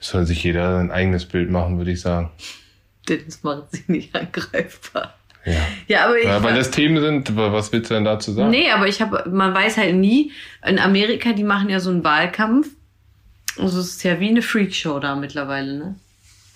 [0.00, 2.30] Soll sich jeder ein eigenes Bild machen, würde ich sagen.
[3.08, 5.14] Dennis macht sich nicht angreifbar.
[5.44, 5.54] Ja.
[5.86, 6.24] Ja, aber ich.
[6.24, 8.50] ja weil das Themen sind, was willst du denn dazu sagen?
[8.50, 10.32] Nee, aber ich habe, man weiß halt nie,
[10.66, 12.68] in Amerika, die machen ja so einen Wahlkampf.
[13.58, 15.94] Also es ist ja wie eine Freakshow da mittlerweile, ne?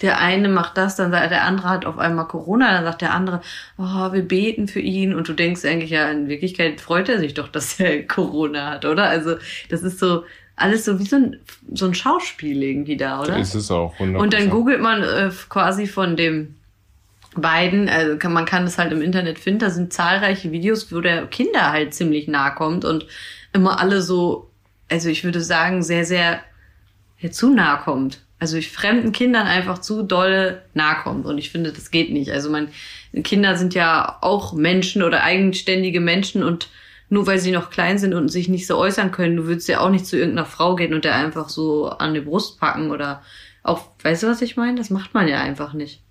[0.02, 3.14] Der eine macht das, dann sagt der andere hat auf einmal Corona, dann sagt der
[3.14, 3.40] andere,
[3.78, 7.34] oh, wir beten für ihn und du denkst eigentlich ja, in Wirklichkeit freut er sich
[7.34, 9.04] doch, dass er Corona hat, oder?
[9.04, 9.36] Also
[9.68, 10.24] das ist so
[10.56, 11.36] alles so wie so ein,
[11.72, 13.38] so ein Schauspiel irgendwie da, oder?
[13.38, 13.94] Ist es auch.
[13.98, 14.16] 100%.
[14.16, 16.56] Und dann googelt man äh, quasi von dem
[17.34, 21.00] beiden, also kann, man kann das halt im Internet finden, da sind zahlreiche Videos, wo
[21.00, 23.06] der Kinder halt ziemlich nahe kommt und
[23.52, 24.50] immer alle so,
[24.90, 26.40] also ich würde sagen, sehr, sehr
[27.18, 28.20] ja, zu nahe kommt.
[28.38, 31.26] Also ich fremden Kindern einfach zu dolle nahe kommt.
[31.26, 32.32] Und ich finde, das geht nicht.
[32.32, 32.68] Also mein,
[33.22, 36.68] Kinder sind ja auch Menschen oder eigenständige Menschen und
[37.08, 39.80] nur weil sie noch klein sind und sich nicht so äußern können, du würdest ja
[39.80, 43.22] auch nicht zu irgendeiner Frau gehen und der einfach so an die Brust packen oder
[43.62, 44.76] auch, weißt du, was ich meine?
[44.76, 46.02] Das macht man ja einfach nicht.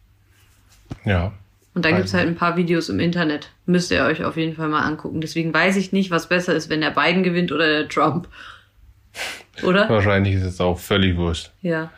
[1.05, 1.33] Ja.
[1.73, 3.51] Und da Weiß gibt's halt ein paar Videos im Internet.
[3.65, 5.21] Müsst ihr euch auf jeden Fall mal angucken.
[5.21, 8.27] Deswegen weiß ich nicht, was besser ist, wenn der Biden gewinnt oder der Trump.
[9.63, 9.89] Oder?
[9.89, 11.51] Wahrscheinlich ist es auch völlig wurscht.
[11.61, 11.91] Ja.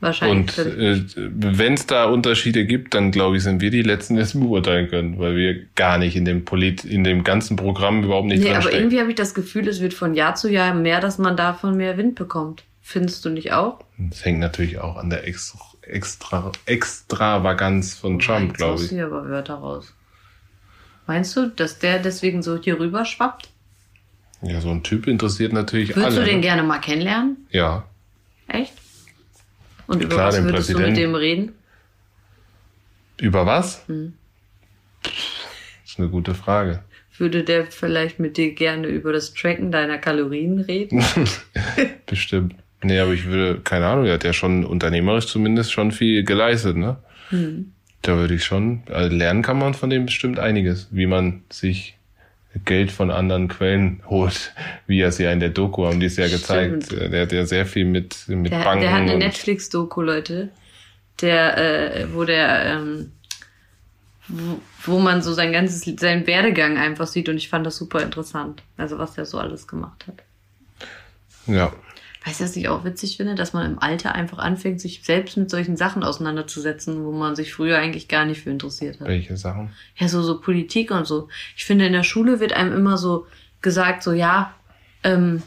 [0.00, 0.58] Wahrscheinlich.
[0.58, 4.20] Und äh, wenn es da Unterschiede gibt, dann glaube ich, sind wir die Letzten, die
[4.20, 8.26] es beurteilen können, weil wir gar nicht in dem Polit in dem ganzen Programm überhaupt
[8.26, 8.80] nicht nee, aber drinstecken.
[8.80, 11.76] irgendwie habe ich das Gefühl, es wird von Jahr zu Jahr mehr, dass man davon
[11.76, 12.64] mehr Wind bekommt.
[12.82, 13.78] Findest du nicht auch?
[13.96, 18.90] Das hängt natürlich auch an der Extra, Extra, Extravaganz von Trump, Jetzt glaube ich.
[18.90, 19.92] hier aber Wörter raus.
[21.06, 23.50] Meinst du, dass der deswegen so hier rüber schwappt?
[24.42, 26.20] Ja, so ein Typ interessiert natürlich Würdest alle.
[26.20, 26.42] du den ne?
[26.42, 27.46] gerne mal kennenlernen?
[27.50, 27.84] Ja,
[28.46, 28.74] Echt?
[29.86, 31.52] Und über Klar, was würdest du mit dem reden?
[33.20, 33.86] über was?
[33.86, 34.14] Hm.
[35.02, 35.12] Das
[35.86, 36.82] ist eine gute Frage.
[37.16, 41.04] Würde der vielleicht mit dir gerne über das Tracken deiner Kalorien reden?
[42.06, 42.54] Bestimmt.
[42.84, 46.76] Nee, aber ich würde, keine Ahnung, er hat ja schon unternehmerisch zumindest schon viel geleistet,
[46.76, 46.96] ne?
[47.30, 47.72] Hm.
[48.02, 51.96] Da würde ich schon, also lernen kann man von dem bestimmt einiges, wie man sich
[52.66, 54.52] Geld von anderen Quellen holt,
[54.86, 56.84] wie er es ja in der Doku haben die es ja gezeigt.
[56.84, 57.12] Stimmt.
[57.12, 60.50] Der hat ja sehr viel mit, mit Der, Banken der hat eine Netflix-Doku, Leute.
[61.22, 63.12] Der, äh, wo der, ähm,
[64.28, 68.02] wo, wo man so sein ganzes, seinen Werdegang einfach sieht und ich fand das super
[68.02, 68.62] interessant.
[68.76, 70.22] Also was der so alles gemacht hat.
[71.46, 71.72] ja,
[72.24, 73.34] Weißt du, was ich auch witzig finde?
[73.34, 77.52] Dass man im Alter einfach anfängt, sich selbst mit solchen Sachen auseinanderzusetzen, wo man sich
[77.52, 79.08] früher eigentlich gar nicht für interessiert hat.
[79.08, 79.72] welche Sachen?
[79.96, 81.28] Ja, so, so Politik und so.
[81.54, 83.26] Ich finde, in der Schule wird einem immer so
[83.60, 84.54] gesagt, so, ja,
[85.02, 85.42] ähm,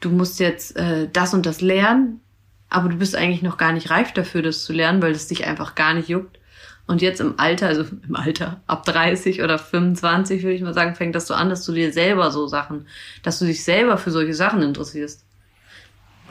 [0.00, 2.20] du musst jetzt äh, das und das lernen,
[2.68, 5.46] aber du bist eigentlich noch gar nicht reif dafür, das zu lernen, weil es dich
[5.46, 6.38] einfach gar nicht juckt.
[6.88, 10.96] Und jetzt im Alter, also im Alter, ab 30 oder 25, würde ich mal sagen,
[10.96, 12.88] fängt das so an, dass du dir selber so Sachen,
[13.22, 15.24] dass du dich selber für solche Sachen interessierst.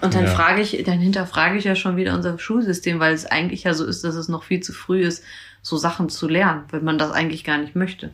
[0.02, 0.32] Und dann Ja.
[0.32, 3.86] frage ich, dann hinterfrage ich ja schon wieder unser Schulsystem, weil es eigentlich ja so
[3.86, 5.24] ist, dass es noch viel zu früh ist,
[5.62, 8.12] so Sachen zu lernen, wenn man das eigentlich gar nicht möchte.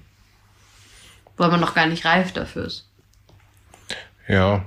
[1.37, 2.89] Weil man noch gar nicht reif dafür ist.
[4.27, 4.65] Ja,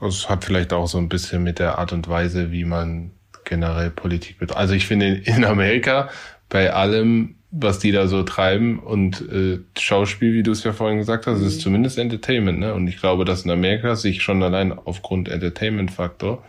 [0.00, 3.10] das hat vielleicht auch so ein bisschen mit der Art und Weise, wie man
[3.44, 4.60] generell Politik betreibt.
[4.60, 6.08] Also ich finde in Amerika
[6.48, 10.98] bei allem, was die da so treiben und äh, Schauspiel, wie du es ja vorhin
[10.98, 12.74] gesagt hast, ist zumindest Entertainment, ne?
[12.74, 16.44] Und ich glaube, dass in Amerika sich schon allein aufgrund Entertainment-Faktor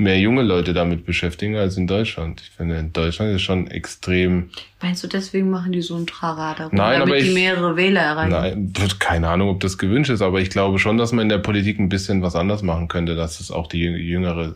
[0.00, 2.40] mehr junge Leute damit beschäftigen als in Deutschland.
[2.42, 4.50] Ich finde, in Deutschland ist schon extrem
[4.82, 7.76] Meinst du, deswegen machen die so ein Trara darum, Nein, damit aber die ich- mehrere
[7.76, 8.30] Wähler erreichen?
[8.30, 11.38] Nein, keine Ahnung, ob das gewünscht ist, aber ich glaube schon, dass man in der
[11.38, 14.54] Politik ein bisschen was anders machen könnte, dass es auch die jüng- jüngere,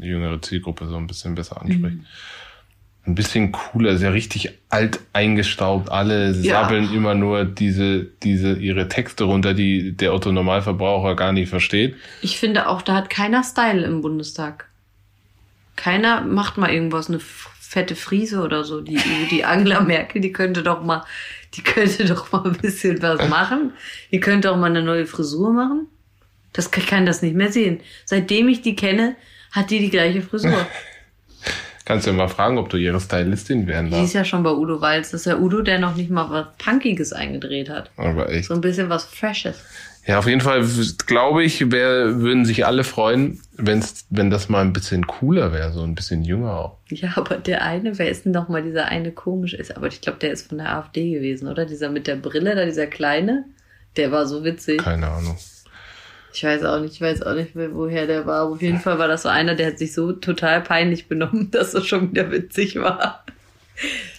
[0.00, 1.98] jüngere Zielgruppe so ein bisschen besser anspricht.
[3.06, 5.90] Ein bisschen cooler, ist ja richtig alt eingestaubt.
[5.90, 6.62] Alle Ja.
[6.62, 11.94] sabbeln immer nur diese, diese, ihre Texte runter, die der Otto Normalverbraucher gar nicht versteht.
[12.20, 14.67] Ich finde auch, da hat keiner Style im Bundestag.
[15.78, 18.80] Keiner macht mal irgendwas, eine fette Frise oder so.
[18.80, 18.98] Die,
[19.30, 21.04] die Angela Merkel, die könnte doch mal,
[21.54, 23.72] die könnte doch mal ein bisschen was machen.
[24.10, 25.86] Die könnte auch mal eine neue Frisur machen.
[26.52, 27.80] Das ich kann das nicht mehr sehen.
[28.04, 29.14] Seitdem ich die kenne,
[29.52, 30.66] hat die die gleiche Frisur.
[31.84, 34.06] Kannst du ja mal fragen, ob du ihre Stylistin werden Die darfst.
[34.08, 35.12] ist ja schon bei Udo Walz.
[35.12, 37.90] Das ist ja Udo, der noch nicht mal was Punkiges eingedreht hat.
[37.96, 38.48] Aber echt.
[38.48, 39.62] So ein bisschen was Freshes.
[40.08, 40.66] Ja, auf jeden Fall
[41.06, 45.70] glaube ich, wär, würden sich alle freuen, wenn's, wenn das mal ein bisschen cooler wäre,
[45.70, 46.78] so ein bisschen jünger auch.
[46.88, 49.76] Ja, aber der eine, wer ist denn noch mal dieser eine komisch ist?
[49.76, 51.66] Aber ich glaube, der ist von der AfD gewesen, oder?
[51.66, 53.44] Dieser mit der Brille da, dieser kleine,
[53.98, 54.78] der war so witzig.
[54.78, 55.36] Keine Ahnung.
[56.32, 58.40] Ich weiß auch nicht, ich weiß auch nicht, mehr, woher der war.
[58.40, 61.50] Aber auf jeden Fall war das so einer, der hat sich so total peinlich benommen,
[61.52, 63.26] dass es schon wieder witzig war.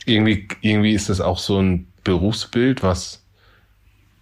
[0.05, 3.18] Irgendwie, irgendwie ist das auch so ein Berufsbild, was.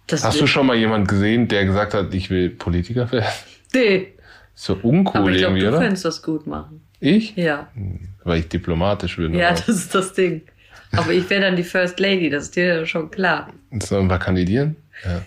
[0.08, 3.26] Das Hast du schon mal jemand gesehen, der gesagt hat, ich will Politiker werden?
[3.74, 4.14] Nee,
[4.54, 5.78] So uncool aber ich glaube, irgendwie, du oder?
[5.78, 6.80] könntest das gut machen.
[7.00, 7.36] Ich?
[7.36, 7.68] Ja,
[8.24, 9.34] Weil ich diplomatisch bin.
[9.34, 10.42] ja, das ist das Ding.
[10.92, 13.52] Aber ich wäre dann die First Lady, das ist dir schon klar.
[13.82, 14.76] Sollen wir kandidieren?
[15.04, 15.20] Ja.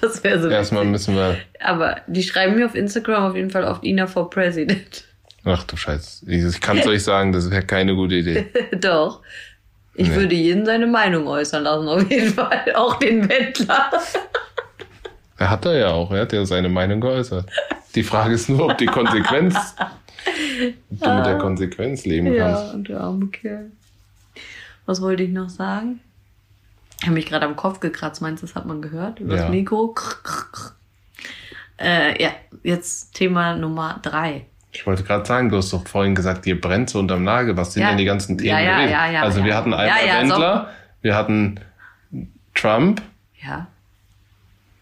[0.00, 0.92] Das wäre so Erstmal witzig.
[0.92, 1.36] müssen wir.
[1.60, 5.04] Aber die schreiben mir auf Instagram auf jeden Fall oft Ina for President.
[5.44, 6.24] Ach du Scheiße.
[6.30, 8.46] Ich, ich kann es euch sagen, das wäre keine gute Idee.
[8.80, 9.20] Doch.
[9.94, 10.16] Ich Nee.
[10.16, 12.64] würde jeden seine Meinung äußern lassen, auf jeden Fall.
[12.74, 13.90] Auch den Wendler.
[15.36, 17.46] Er hat er ja auch, er hat ja seine Meinung geäußert.
[17.94, 19.88] Die Frage ist nur, ob die Konsequenz, ob
[21.00, 22.74] du mit der Konsequenz leben Ja, kannst.
[22.74, 23.70] und der arme Kerl.
[24.86, 26.00] Was wollte ich noch sagen?
[27.00, 28.22] Ich habe mich gerade am Kopf gekratzt.
[28.22, 29.18] Meinst du, das hat man gehört?
[29.20, 29.42] Über Ja.
[29.42, 29.88] das Mikro?
[29.88, 30.72] Krr, krr, krr.
[31.78, 32.30] Äh, ja,
[32.62, 34.46] jetzt Thema Nummer drei.
[34.74, 37.56] Ich wollte gerade sagen, du hast doch vorhin gesagt, dir brennt so unterm Nagel.
[37.56, 37.90] Was sind Ja.
[37.90, 40.68] denn die ganzen Themen Ja, ja, ja, ja, also wir hatten einmal Ja, ja, Wendler,
[41.00, 41.60] wir hatten
[42.54, 43.00] Trump.
[43.40, 43.68] Ja.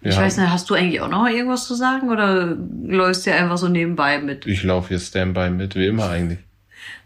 [0.05, 3.57] Ich weiß nicht, hast du eigentlich auch noch irgendwas zu sagen oder läufst du einfach
[3.57, 4.47] so nebenbei mit?
[4.47, 6.39] Ich laufe hier Standby mit, wie immer eigentlich.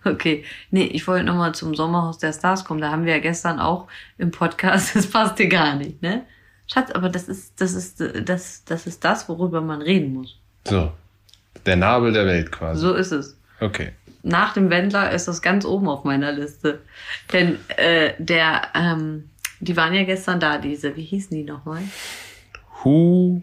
[0.05, 2.81] Okay, nee, ich wollte nochmal zum Sommerhaus der Stars kommen.
[2.81, 6.23] Da haben wir ja gestern auch im Podcast, das passt dir gar nicht, ne?
[6.69, 10.39] Schatz, aber das ist, das ist, das, das ist das, worüber man reden muss.
[10.65, 10.93] So,
[11.65, 12.81] der Nabel der Welt quasi.
[12.81, 13.39] So ist es.
[13.61, 13.93] Okay.
[14.23, 16.81] Nach dem Wendler ist das ganz oben auf meiner Liste.
[17.33, 21.83] Denn äh, der, ähm, die waren ja gestern da, diese, wie hießen die nochmal?
[22.83, 23.43] Who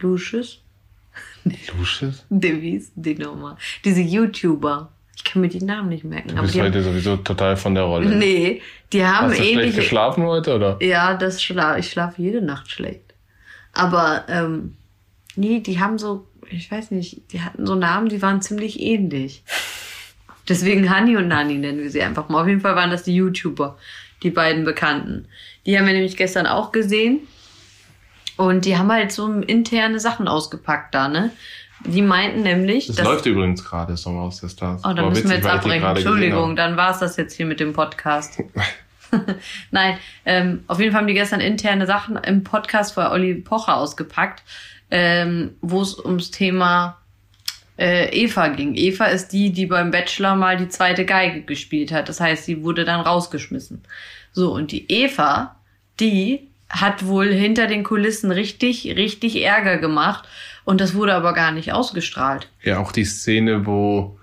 [0.00, 0.60] Lucius?
[1.78, 2.24] Lucius?
[2.28, 3.56] Die, wie hießen die nochmal?
[3.84, 4.90] Diese YouTuber.
[5.16, 6.28] Ich kann mir die Namen nicht merken.
[6.36, 8.06] Du bist die haben, heute sowieso total von der Rolle.
[8.14, 8.60] nee,
[8.92, 9.76] die haben Hast du schlecht ähnliche.
[9.76, 10.76] geschlafen heute, oder?
[10.82, 13.14] Ja, das schla ich schlafe jede Nacht schlecht.
[13.72, 14.76] Aber ähm,
[15.34, 19.42] nee, die haben so, ich weiß nicht, die hatten so Namen, die waren ziemlich ähnlich.
[20.48, 22.42] Deswegen Hani und Nani nennen wir sie einfach mal.
[22.42, 23.76] Auf jeden Fall waren das die YouTuber,
[24.22, 25.26] die beiden Bekannten.
[25.66, 27.20] Die haben wir nämlich gestern auch gesehen.
[28.36, 31.30] Und die haben halt so interne Sachen ausgepackt da, ne?
[31.84, 34.82] Die meinten nämlich, Das läuft übrigens gerade, Sommer aus der Stars.
[34.84, 35.96] Oh, dann War müssen wir witzig, jetzt ich die abbrechen.
[35.96, 38.42] Entschuldigung, dann war es das jetzt hier mit dem Podcast.
[39.70, 43.76] Nein, ähm, auf jeden Fall haben die gestern interne Sachen im Podcast vor Olli Pocher
[43.76, 44.42] ausgepackt,
[44.90, 46.98] ähm, wo es ums Thema
[47.78, 48.74] äh, Eva ging.
[48.74, 52.08] Eva ist die, die beim Bachelor mal die zweite Geige gespielt hat.
[52.08, 53.82] Das heißt, sie wurde dann rausgeschmissen.
[54.32, 55.56] So, und die Eva,
[56.00, 60.26] die hat wohl hinter den Kulissen richtig, richtig Ärger gemacht.
[60.64, 62.48] Und das wurde aber gar nicht ausgestrahlt.
[62.62, 64.18] Ja, auch die Szene, wo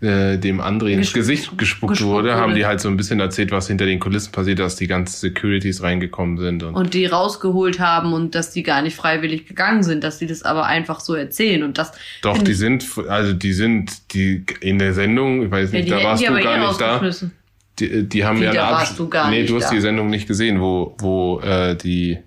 [0.00, 3.18] äh, dem André ins Gesp- Gesicht gespuckt, gespuckt wurde, haben die halt so ein bisschen
[3.18, 6.62] erzählt, was hinter den Kulissen passiert, dass die ganzen Securities reingekommen sind.
[6.62, 10.26] Und, und die rausgeholt haben und dass die gar nicht freiwillig gegangen sind, dass die
[10.26, 14.78] das aber einfach so erzählen und das doch, die sind, also die sind, die in
[14.78, 16.80] der Sendung, ich weiß ja, nicht, die da warst die du aber gar eh nicht
[16.80, 17.10] da.
[17.78, 19.74] die, die haben Wie, ja da warst du gar Nee, nicht du hast da.
[19.74, 22.18] die Sendung nicht gesehen, wo, wo äh, die.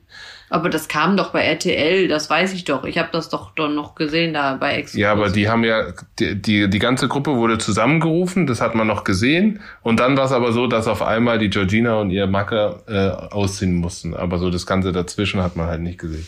[0.49, 2.83] Aber das kam doch bei RTL, das weiß ich doch.
[2.83, 4.99] Ich habe das doch doch noch gesehen da bei Exkurs.
[4.99, 8.87] Ja, aber die haben ja, die, die, die ganze Gruppe wurde zusammengerufen, das hat man
[8.87, 9.59] noch gesehen.
[9.83, 13.33] Und dann war es aber so, dass auf einmal die Georgina und ihr Macker äh,
[13.33, 14.15] ausziehen mussten.
[14.15, 16.25] Aber so das Ganze dazwischen hat man halt nicht gesehen.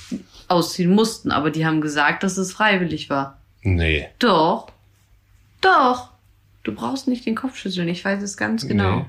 [0.48, 3.38] ausziehen mussten, aber die haben gesagt, dass es freiwillig war.
[3.64, 4.08] Nee.
[4.20, 4.68] Doch.
[5.62, 6.10] Doch.
[6.64, 8.98] Du brauchst nicht den Kopf schütteln, ich weiß es ganz genau.
[8.98, 9.06] Nee.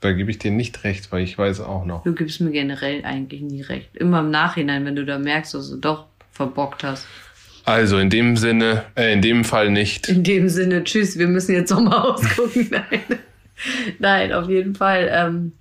[0.00, 2.02] Da gebe ich dir nicht recht, weil ich weiß auch noch.
[2.04, 3.96] Du gibst mir generell eigentlich nie recht.
[3.96, 7.06] Immer im Nachhinein, wenn du da merkst, dass du doch verbockt hast.
[7.64, 10.08] Also in dem Sinne, äh, in dem Fall nicht.
[10.08, 12.68] In dem Sinne, tschüss, wir müssen jetzt nochmal ausgucken.
[12.70, 13.02] Nein.
[13.98, 15.52] Nein, auf jeden Fall ähm,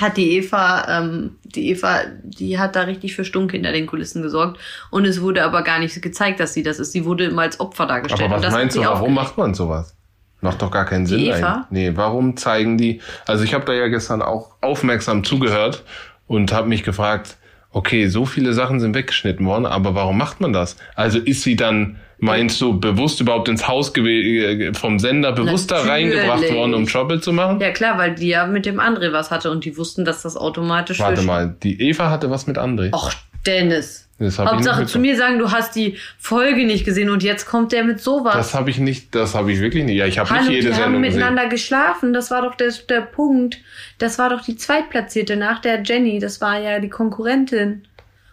[0.00, 4.22] hat die Eva, ähm, die Eva, die hat da richtig für Stunk hinter den Kulissen
[4.22, 4.58] gesorgt.
[4.90, 6.92] Und es wurde aber gar nicht gezeigt, dass sie das ist.
[6.92, 8.30] Sie wurde immer als Opfer dargestellt.
[8.30, 9.14] Aber was meinst du, warum aufgeregt.
[9.14, 9.94] macht man sowas?
[10.40, 11.18] Macht doch gar keinen Sinn.
[11.18, 11.66] Die Eva?
[11.70, 13.00] Nee, warum zeigen die?
[13.26, 15.82] Also ich habe da ja gestern auch aufmerksam zugehört
[16.28, 17.38] und habe mich gefragt,
[17.72, 20.76] okay, so viele Sachen sind weggeschnitten worden, aber warum macht man das?
[20.94, 25.84] Also ist sie dann, meinst du, bewusst überhaupt ins Haus äh, vom Sender bewusst da
[25.84, 26.14] Natürlich.
[26.14, 27.60] reingebracht worden, um Trouble zu machen?
[27.60, 30.36] Ja klar, weil die ja mit dem André was hatte und die wussten, dass das
[30.36, 32.92] automatisch Warte mal, die Eva hatte was mit André.
[32.94, 33.12] Och,
[33.46, 34.08] Dennis.
[34.20, 38.00] Hauptsache zu mir sagen, du hast die Folge nicht gesehen und jetzt kommt der mit
[38.00, 38.34] sowas.
[38.34, 39.96] Das habe ich nicht, das habe ich wirklich nicht.
[39.96, 41.18] Ja, ich habe nicht jede die haben Sendung gesehen.
[41.20, 42.12] miteinander geschlafen.
[42.12, 43.58] Das war doch der, der Punkt.
[43.98, 46.18] Das war doch die Zweitplatzierte nach der Jenny.
[46.18, 47.84] Das war ja die Konkurrentin.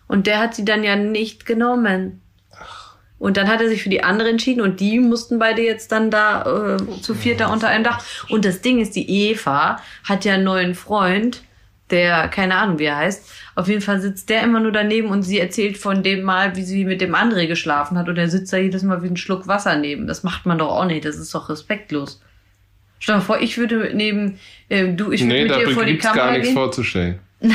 [0.07, 2.21] Und der hat sie dann ja nicht genommen.
[3.17, 6.11] Und dann hat er sich für die andere entschieden und die mussten beide jetzt dann
[6.11, 8.03] da äh, zu viert da unter einem Dach.
[8.29, 11.41] Und das Ding ist, die Eva hat ja einen neuen Freund,
[11.91, 13.31] der, keine Ahnung, wie er heißt.
[13.55, 16.63] Auf jeden Fall sitzt der immer nur daneben und sie erzählt von dem Mal, wie
[16.63, 19.47] sie mit dem André geschlafen hat und er sitzt da jedes Mal wie ein Schluck
[19.47, 20.07] Wasser neben.
[20.07, 22.21] Das macht man doch auch nicht, das ist doch respektlos.
[22.99, 25.69] Stell dir mal vor, ich würde neben, äh, du, ich würde Nee, mit da dir
[25.69, 26.55] vor die gibt's gar Kamera nichts gehen.
[26.55, 27.19] vorzustellen.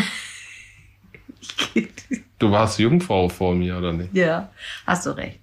[2.38, 4.14] Du warst Jungfrau vor mir, oder nicht?
[4.14, 4.50] Ja,
[4.86, 5.38] hast du recht.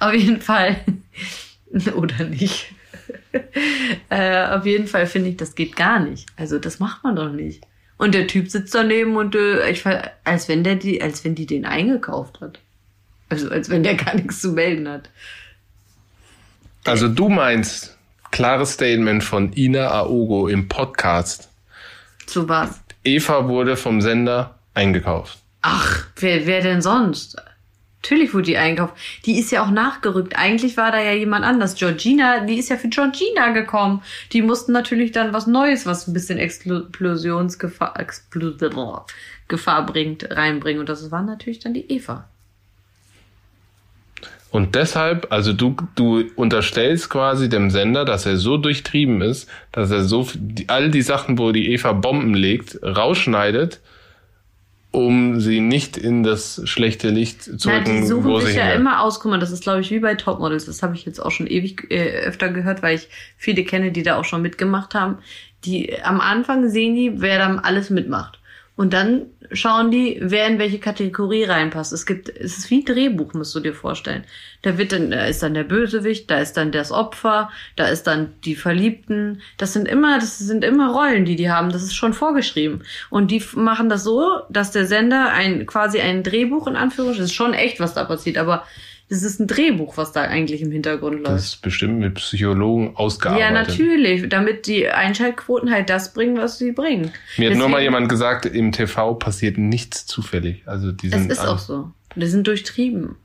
[0.00, 0.76] Auf jeden Fall.
[1.94, 2.72] Oder nicht.
[4.10, 6.26] äh, auf jeden Fall finde ich, das geht gar nicht.
[6.36, 7.64] Also das macht man doch nicht.
[8.00, 9.84] Und der Typ sitzt daneben und äh, ich
[10.24, 12.58] als wenn der die, als wenn die den eingekauft hat.
[13.28, 15.10] Also als wenn der gar nichts zu melden hat.
[16.86, 17.98] Also du meinst,
[18.30, 21.50] klares Statement von Ina Aogo im Podcast.
[22.24, 22.80] Zu was?
[23.04, 25.36] Eva wurde vom Sender eingekauft.
[25.60, 27.36] Ach, wer, wer denn sonst?
[28.02, 28.94] Natürlich wurde die eingekauft.
[29.26, 30.34] Die ist ja auch nachgerückt.
[30.36, 31.74] Eigentlich war da ja jemand anders.
[31.74, 34.02] Georgina, die ist ja für Georgina gekommen.
[34.32, 38.52] Die mussten natürlich dann was Neues, was ein bisschen Explosionsgefahr Explo
[39.48, 40.80] Gefahr bringt, reinbringen.
[40.80, 42.26] Und das war natürlich dann die Eva.
[44.50, 49.90] Und deshalb, also du, du unterstellst quasi dem Sender, dass er so durchtrieben ist, dass
[49.90, 50.26] er so
[50.66, 53.80] all die Sachen, wo die Eva Bomben legt, rausschneidet,
[54.92, 58.80] um sie nicht in das schlechte Licht zu Na, rücken, die suchen sich ja hingehört.
[58.80, 59.20] immer aus.
[59.20, 60.66] Guck mal, das ist, glaube ich, wie bei Topmodels.
[60.66, 64.02] Das habe ich jetzt auch schon ewig äh, öfter gehört, weil ich viele kenne, die
[64.02, 65.18] da auch schon mitgemacht haben.
[65.64, 68.39] Die am Anfang sehen die, wer dann alles mitmacht.
[68.80, 71.92] Und dann schauen die, wer in welche Kategorie reinpasst.
[71.92, 74.24] Es gibt, es ist wie ein Drehbuch, musst du dir vorstellen.
[74.62, 78.04] Da wird dann, da ist dann der Bösewicht, da ist dann das Opfer, da ist
[78.04, 79.42] dann die Verliebten.
[79.58, 81.72] Das sind immer, das sind immer Rollen, die die haben.
[81.72, 82.82] Das ist schon vorgeschrieben.
[83.10, 87.32] Und die machen das so, dass der Sender ein, quasi ein Drehbuch in Anführungsstrichen, das
[87.32, 88.64] ist schon echt, was da passiert, aber
[89.10, 91.28] das ist ein Drehbuch, was da eigentlich im Hintergrund läuft.
[91.28, 93.44] Das ist bestimmt mit Psychologen ausgearbeitet.
[93.46, 97.10] Ja, natürlich, damit die Einschaltquoten halt das bringen, was sie bringen.
[97.36, 100.62] Mir hat nur Deswegen- mal jemand gesagt, im TV passiert nichts zufällig.
[100.66, 101.90] Also die sind ist alle- auch so.
[102.16, 103.16] Die sind durchtrieben.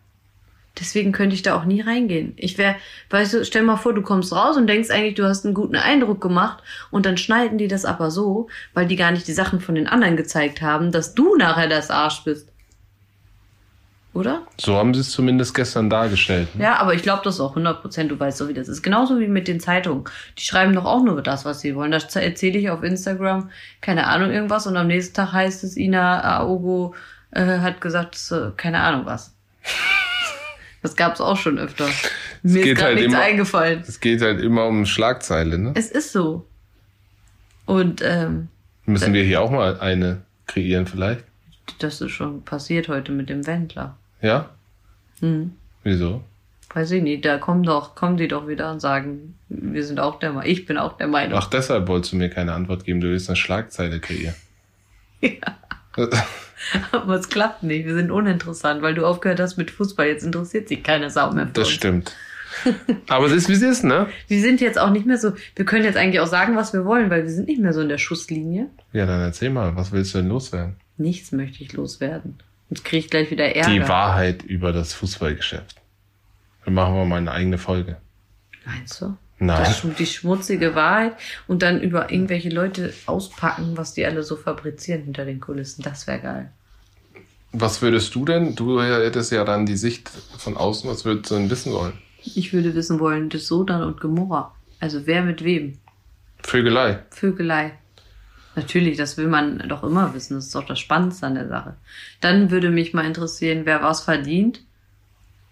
[0.78, 2.34] Deswegen könnte ich da auch nie reingehen.
[2.36, 2.76] Ich wäre,
[3.10, 5.78] weißt du, stell mal vor, du kommst raus und denkst eigentlich, du hast einen guten
[5.78, 9.62] Eindruck gemacht und dann schneiden die das aber so, weil die gar nicht die Sachen
[9.62, 12.50] von den anderen gezeigt haben, dass du nachher das Arsch bist.
[14.15, 14.43] Oder?
[14.58, 16.56] So haben sie es zumindest gestern dargestellt.
[16.56, 16.63] ne?
[16.63, 18.10] Ja, aber ich glaube das auch 100 Prozent.
[18.12, 18.82] Du weißt so, wie das ist.
[18.82, 20.06] Genauso wie mit den Zeitungen.
[20.39, 21.91] Die schreiben doch auch nur das, was sie wollen.
[21.91, 23.49] Das erzähle ich auf Instagram,
[23.82, 24.67] keine Ahnung, irgendwas.
[24.67, 26.95] Und am nächsten Tag heißt es, Ina Aogo
[27.32, 29.36] äh, hat gesagt, äh, keine Ahnung was.
[30.82, 31.88] Das gab's auch schon öfter.
[32.43, 33.84] Mir ist gerade halt nichts immer- eingefallen.
[33.88, 35.71] Es geht halt immer um Schlagzeile, ne?
[35.73, 36.45] Es ist so.
[37.65, 38.49] Und ähm,
[38.86, 41.23] Müssen wir hier auch mal eine kreieren vielleicht?
[41.80, 43.97] das ist schon passiert heute mit dem Wendler.
[44.26, 44.50] Ja?
[45.20, 45.52] Hm.
[45.84, 46.24] Wieso?
[46.74, 50.20] Weiß ich nicht, da kommen doch, kommen die doch wieder und sagen, wir sind auch
[50.20, 51.38] der Meinung, ich bin auch der Meinung.
[51.38, 53.00] Ach, deshalb wolltest du mir keine Antwort geben.
[53.02, 54.34] Du willst eine Schlagzeile kreieren.
[56.92, 57.86] Aber es klappt nicht.
[57.86, 60.08] Wir sind uninteressant, weil du aufgehört hast mit Fußball.
[60.08, 61.76] Jetzt interessiert sich keine Sau mehr für Das uns.
[61.76, 62.16] stimmt.
[63.10, 64.08] Aber es ist, wie es ist, ne?
[64.28, 66.84] Wir sind jetzt auch nicht mehr so, wir können jetzt eigentlich auch sagen, was wir
[66.84, 68.70] wollen, weil wir sind nicht mehr so in der Schusslinie.
[68.92, 70.76] Ja, dann erzähl mal, was willst du denn loswerden?
[70.98, 72.38] Nichts möchte ich loswerden.
[72.69, 73.69] Jetzt kriege ich gleich wieder Ärger.
[73.69, 75.82] Die Wahrheit über das Fußballgeschäft.
[76.65, 77.97] Dann machen wir mal eine eigene Folge.
[78.65, 79.15] Meinst du?
[79.38, 79.60] Nein.
[79.60, 81.15] Das ist die schmutzige Wahrheit
[81.47, 85.84] und dann über irgendwelche Leute auspacken, was die alle so fabrizieren hinter den Kulissen.
[85.84, 86.51] Das wäre geil.
[87.51, 88.56] Was würdest du denn?
[88.56, 91.93] Du hättest ja dann die Sicht von außen, was würdest du denn wissen wollen?
[92.23, 94.56] Ich würde wissen wollen, das Sodan und Gemorra.
[94.80, 95.78] Also wer mit wem?
[96.41, 96.99] Vögelei.
[97.12, 97.73] Vögelei.
[98.56, 100.36] Natürlich, das will man doch immer wissen.
[100.36, 101.76] Das ist doch das Spannendste an der Sache.
[102.22, 104.62] Dann würde mich mal interessieren, wer was verdient.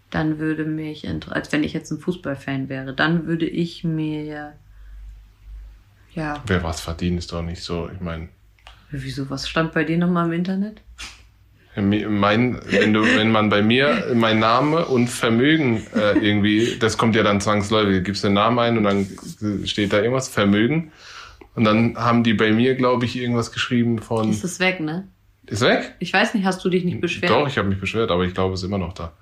[0.10, 4.54] Dann würde mich, als wenn ich jetzt ein Fußballfan wäre, dann würde ich mir,
[6.14, 7.90] ja, Wer was verdient, ist doch nicht so.
[7.92, 8.30] Ich meine,
[8.92, 10.82] wieso, was stand bei dir nochmal im Internet?
[11.76, 17.16] mein, wenn, du, wenn man bei mir mein Name und Vermögen äh, irgendwie, das kommt
[17.16, 19.08] ja dann zwangsläufig, du gibst den Namen ein und dann
[19.66, 20.92] steht da irgendwas, Vermögen.
[21.56, 24.30] Und dann haben die bei mir, glaube ich, irgendwas geschrieben von.
[24.30, 25.08] Ist es weg, ne?
[25.46, 25.96] Ist weg?
[26.00, 27.32] Ich weiß nicht, hast du dich nicht beschwert?
[27.32, 29.14] Doch, ich habe mich beschwert, aber ich glaube, es ist immer noch da.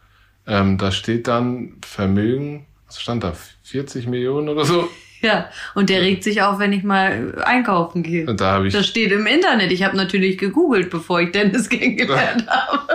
[0.47, 3.33] Ähm, da steht dann Vermögen, was stand da?
[3.63, 4.87] 40 Millionen oder so?
[5.23, 8.25] Ja, und der regt sich auf, wenn ich mal einkaufen gehe.
[8.25, 9.71] Und da habe ich, Das steht im Internet.
[9.71, 12.90] Ich habe natürlich gegoogelt, bevor ich Dennis kennengelernt habe.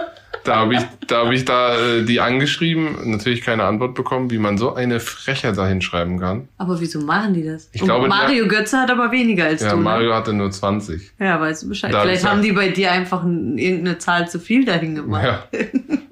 [0.46, 4.38] Da habe ich, da habe ich da äh, die angeschrieben, natürlich keine Antwort bekommen, wie
[4.38, 6.48] man so eine Frechheit da hinschreiben kann.
[6.59, 7.68] Aber wieso machen die das?
[7.72, 9.76] Ich glaube, Und Mario Götze hat aber weniger als Ja, du.
[9.78, 10.14] Mario Ne?
[10.14, 11.12] hatte nur 20.
[11.18, 11.92] Ja, weißt du Bescheid.
[11.92, 15.24] Da hab Vielleicht ich haben die bei dir einfach irgendeine Zahl zu viel dahin gemacht.
[15.24, 15.48] Ja.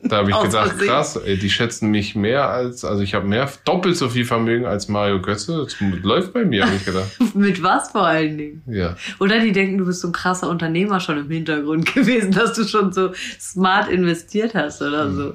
[0.03, 3.49] Da habe ich gedacht, krass, ey, die schätzen mich mehr als, also ich habe mehr,
[3.65, 5.65] doppelt so viel Vermögen als Mario Götze.
[5.65, 7.09] Das läuft bei mir, habe ich gedacht.
[7.35, 8.63] Mit was vor allen Dingen?
[8.67, 8.97] Ja.
[9.21, 12.65] Oder die denken, du bist so ein krasser Unternehmer schon im Hintergrund gewesen, dass du
[12.65, 13.89] schon so smart
[14.25, 15.17] investiert hast oder Hm.
[15.17, 15.33] so.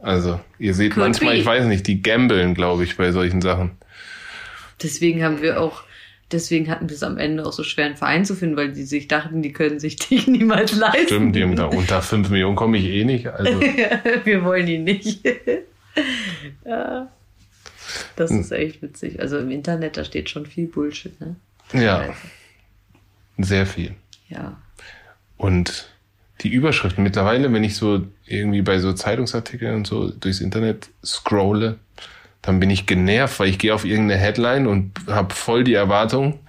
[0.00, 1.40] Also, ihr seht Could manchmal, be.
[1.40, 3.70] ich weiß nicht, die gambeln, glaube ich, bei solchen Sachen.
[4.82, 5.82] Deswegen haben wir auch,
[6.30, 8.82] deswegen hatten wir es am Ende auch so schwer, einen Verein zu finden, weil die
[8.82, 11.06] sich dachten, die können sich dich niemals leisten.
[11.06, 13.28] Stimmt, die haben da unter 5 Millionen komme ich eh nicht.
[13.28, 13.60] Also,
[14.24, 15.20] wir wollen ihn nicht.
[16.66, 17.08] ja.
[18.16, 18.40] Das Hm.
[18.40, 19.20] ist echt witzig.
[19.20, 21.36] Also im Internet, da steht schon viel Bullshit, ne?
[21.72, 22.12] ja,
[23.38, 23.94] sehr viel.
[24.28, 24.56] Ja.
[25.36, 25.88] Und
[26.40, 31.78] die Überschriften mittlerweile, wenn ich so irgendwie bei so Zeitungsartikeln und so durchs Internet scrolle,
[32.42, 36.40] dann bin ich genervt, weil ich gehe auf irgendeine Headline und habe voll die Erwartung.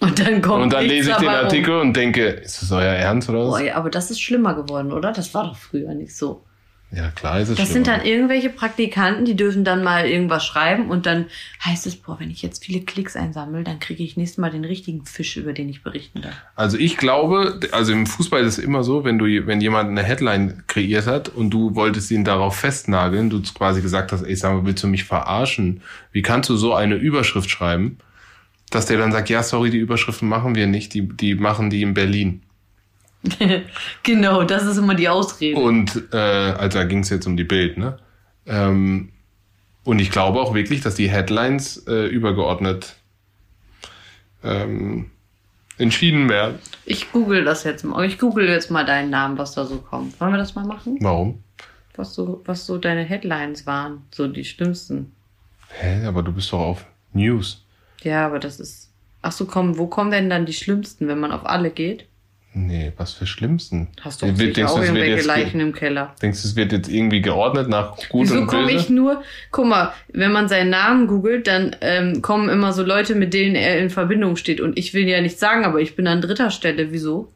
[0.00, 1.28] Und dann kommt Und dann lese ich den.
[1.28, 3.48] Artikel und denke, ist das euer Ernst oder was?
[3.48, 5.12] Boah, ja, aber das ist schlimmer geworden, oder?
[5.12, 6.44] Das war doch früher nicht so.
[6.92, 7.98] Ja, klar ist es Das sind schlimmer.
[7.98, 11.26] dann irgendwelche Praktikanten, die dürfen dann mal irgendwas schreiben und dann
[11.64, 14.64] heißt es, boah, wenn ich jetzt viele Klicks einsammle, dann kriege ich nächstes Mal den
[14.64, 16.34] richtigen Fisch, über den ich berichten darf.
[16.56, 20.02] Also ich glaube, also im Fußball ist es immer so, wenn du, wenn jemand eine
[20.02, 24.52] Headline kreiert hat und du wolltest ihn darauf festnageln, du quasi gesagt hast, ey, sag
[24.52, 25.82] mal, willst du mich verarschen?
[26.10, 27.98] Wie kannst du so eine Überschrift schreiben?
[28.70, 31.82] Dass der dann sagt, ja, sorry, die Überschriften machen wir nicht, die, die machen die
[31.82, 32.42] in Berlin.
[34.02, 35.60] genau, das ist immer die Ausrede.
[35.60, 37.98] Und äh, also da ging es jetzt um die Bild, ne?
[38.46, 39.10] Ähm,
[39.84, 42.96] und ich glaube auch wirklich, dass die Headlines äh, übergeordnet
[44.42, 45.10] ähm,
[45.78, 46.58] entschieden werden.
[46.84, 48.04] Ich google das jetzt mal.
[48.04, 50.20] Ich google jetzt mal deinen Namen, was da so kommt.
[50.20, 50.98] Wollen wir das mal machen?
[51.00, 51.42] Warum?
[51.96, 54.02] Was so, was so deine Headlines waren.
[54.10, 55.12] So die schlimmsten.
[55.68, 57.64] Hä, aber du bist doch auf News.
[58.02, 58.90] Ja, aber das ist.
[59.22, 62.06] Ach so, komm, wo kommen denn dann die schlimmsten, wenn man auf alle geht?
[62.52, 63.88] Nee, was für Schlimmsten.
[64.00, 66.14] Hast du Wird- sicher denkst auch wird irgendwelche Leichen im Keller.
[66.20, 68.76] Denkst du, es wird jetzt irgendwie geordnet nach gut Wieso und komme böse?
[68.76, 69.22] ich nur?
[69.52, 73.54] Guck mal, wenn man seinen Namen googelt, dann ähm, kommen immer so Leute, mit denen
[73.54, 74.60] er in Verbindung steht.
[74.60, 76.90] Und ich will ja nicht sagen, aber ich bin an dritter Stelle.
[76.90, 77.30] Wieso?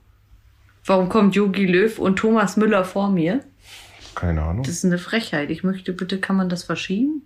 [0.84, 3.40] Warum kommt Yogi Löw und Thomas Müller vor mir?
[4.16, 4.64] Keine Ahnung.
[4.64, 5.48] Das ist eine Frechheit.
[5.50, 7.22] Ich möchte bitte, kann man das verschieben?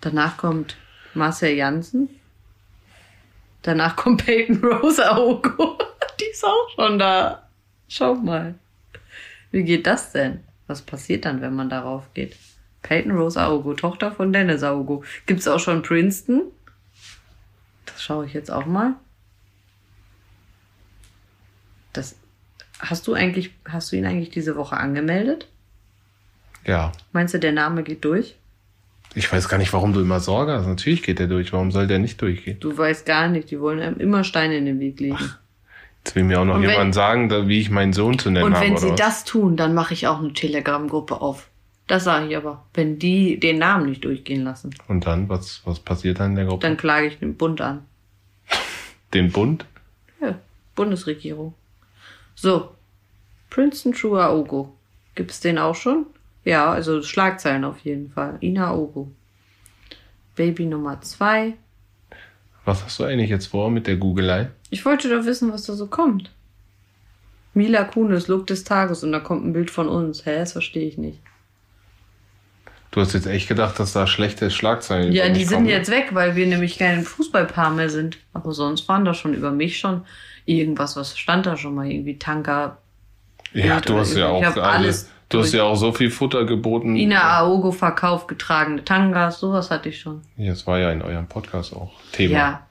[0.00, 0.76] Danach kommt
[1.14, 2.08] Marcel Janssen.
[3.62, 5.78] Danach kommt Peyton Rose Aogo.
[6.20, 7.48] Die ist auch schon da.
[7.88, 8.54] Schau mal.
[9.50, 10.44] Wie geht das denn?
[10.66, 12.36] Was passiert dann, wenn man darauf geht?
[12.82, 15.02] Peyton Rose Aogo, Tochter von Dennis Aogo.
[15.26, 16.42] Gibt's auch schon Princeton?
[17.86, 18.94] Das schaue ich jetzt auch mal.
[21.92, 22.16] Das
[22.78, 25.48] hast du eigentlich, hast du ihn eigentlich diese Woche angemeldet?
[26.64, 26.92] Ja.
[27.12, 28.36] Meinst du, der Name geht durch?
[29.14, 30.66] Ich weiß gar nicht, warum du immer Sorge hast.
[30.66, 31.52] Natürlich geht der durch.
[31.52, 32.60] Warum soll der nicht durchgehen?
[32.60, 35.18] Du weißt gar nicht, die wollen einem immer Steine in den Weg legen.
[36.04, 38.46] Jetzt will mir auch noch Und wenn- jemand sagen, wie ich meinen Sohn zu nennen
[38.46, 38.64] Und habe.
[38.66, 38.96] wenn oder sie was?
[39.00, 41.48] das tun, dann mache ich auch eine Telegram-Gruppe auf.
[41.86, 42.64] Das sage ich aber.
[42.72, 46.44] Wenn die den Namen nicht durchgehen lassen, Und dann, was, was passiert dann in der
[46.46, 46.66] Gruppe?
[46.66, 47.84] dann klage ich den Bund an.
[49.12, 49.66] Den Bund?
[50.20, 50.36] Ja,
[50.76, 51.52] Bundesregierung.
[52.36, 52.70] So,
[53.50, 54.72] Princeton True Aogo.
[55.16, 56.06] Gibt's den auch schon?
[56.44, 58.38] Ja, also Schlagzeilen auf jeden Fall.
[58.40, 59.10] Ina Ogo.
[60.36, 61.54] Baby Nummer zwei.
[62.64, 64.50] Was hast du eigentlich jetzt vor mit der Googelei?
[64.70, 66.30] Ich wollte doch wissen, was da so kommt.
[67.54, 70.24] Mila Kunis, Look des Tages und da kommt ein Bild von uns.
[70.24, 71.18] Hä, das verstehe ich nicht.
[72.92, 75.68] Du hast jetzt echt gedacht, dass da schlechte Schlagzeilen Ja, über die sind kommen?
[75.68, 78.18] jetzt weg, weil wir nämlich kein Fußballpaar mehr sind.
[78.32, 80.02] Aber sonst waren da schon über mich schon
[80.44, 81.90] irgendwas, was stand da schon mal?
[81.90, 82.78] Irgendwie Tanker.
[83.52, 85.08] Ja, du hast ja auch alles.
[85.30, 86.96] Du hast ja auch so viel Futter geboten.
[86.96, 90.22] Ina Aogo verkauft getragene Tangas, sowas hatte ich schon.
[90.36, 92.32] Ja, das war ja in eurem Podcast auch Thema.
[92.34, 92.66] Ja.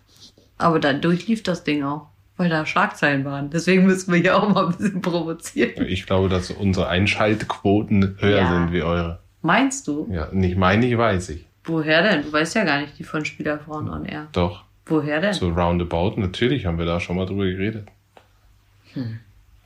[0.57, 3.49] Aber dadurch lief das Ding auch, weil da Schlagzeilen waren.
[3.49, 5.85] Deswegen müssen wir ja auch mal ein bisschen provozieren.
[5.87, 8.51] Ich glaube, dass unsere Einschaltquoten höher Ja.
[8.53, 9.19] sind wie eure.
[9.41, 10.09] Meinst du?
[10.11, 11.45] Ja, nicht meine ich, weiß ich.
[11.63, 12.23] Woher denn?
[12.23, 14.27] Du weißt ja gar nicht die von Spielerfrauen on Air.
[14.33, 15.33] Doch, Woher denn?
[15.33, 17.87] so roundabout, natürlich haben wir da schon mal drüber geredet.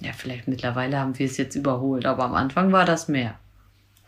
[0.03, 3.35] Ja, vielleicht mittlerweile haben wir es jetzt überholt, aber am Anfang war das mehr.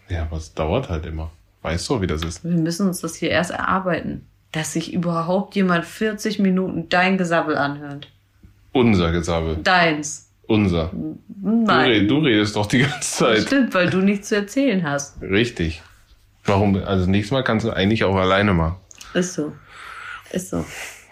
[0.09, 1.31] Ja, aber es dauert halt immer.
[1.61, 2.43] Weißt du, wie das ist?
[2.43, 7.55] Wir müssen uns das hier erst erarbeiten, dass sich überhaupt jemand 40 Minuten dein Gesabbel
[7.57, 8.09] anhört.
[8.73, 9.57] Unser Gesabbel.
[9.63, 10.29] Deins.
[10.47, 10.91] Unser.
[10.93, 11.89] Du, Nein.
[11.89, 13.41] red, du redest doch die ganze Zeit.
[13.43, 15.19] Stimmt, weil du nichts zu erzählen hast.
[15.21, 15.81] Richtig.
[16.43, 16.75] Warum?
[16.83, 18.75] Also nächstes Mal kannst du eigentlich auch alleine machen.
[19.15, 19.53] Ist so.
[20.31, 20.63] Ist so.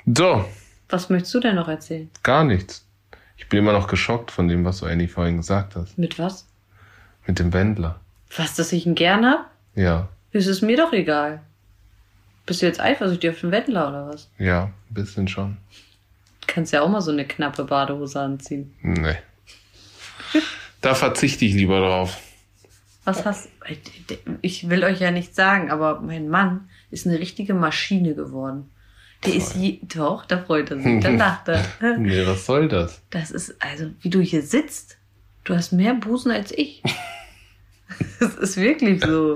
[0.06, 0.46] So,
[0.90, 2.10] Was möchtest du denn noch erzählen?
[2.22, 2.86] gar nichts.
[3.38, 5.98] Ich bin immer noch geschockt von dem, was du eigentlich vorhin gesagt hast.
[5.98, 6.48] Mit was?
[7.26, 8.00] Mit dem Wendler.
[8.36, 9.50] Was, dass ich ihn gern hab?
[9.76, 11.42] Ja, ist mir doch egal.
[12.46, 14.30] Bist du jetzt eifersüchtig auf den Wendler oder was?
[14.38, 15.58] ja, ein bisschen schon.
[16.48, 18.74] Kannst ja auch mal so eine knappe Badehose anziehen.
[18.82, 19.16] Nee.
[20.82, 22.20] Da verzichte ich lieber drauf.
[23.06, 23.50] Was hast
[24.42, 28.70] Ich will euch ja nicht sagen, aber mein Mann ist eine richtige Maschine geworden.
[29.26, 31.98] Der ist je, doch, da freut er sich, da lacht er.
[31.98, 33.02] Nee, was soll das?
[33.10, 34.98] Das ist, also, wie du hier sitzt,
[35.44, 36.84] du hast mehr Busen als ich.
[38.20, 39.36] Das ist wirklich so.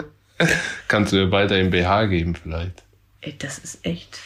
[0.87, 2.81] Kannst du dir bald ein BH geben vielleicht?
[3.21, 4.19] Ey, das ist echt.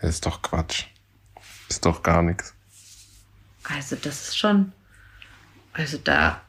[0.00, 0.84] Das ist doch Quatsch.
[1.70, 2.52] Ist doch gar nichts.
[3.64, 4.72] Also, das ist schon.
[5.72, 6.42] Also, da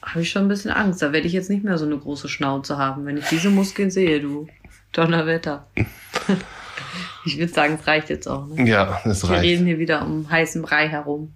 [0.00, 1.02] habe ich schon ein bisschen Angst.
[1.02, 3.90] Da werde ich jetzt nicht mehr so eine große Schnauze haben, wenn ich diese Muskeln
[3.90, 4.48] sehe, du.
[4.92, 5.66] Donnerwetter.
[7.24, 8.46] Ich würde sagen, es reicht jetzt auch.
[8.48, 8.68] Ne?
[8.68, 9.66] Ja, es Wir reden reicht.
[9.66, 11.32] hier wieder um heißen Brei herum.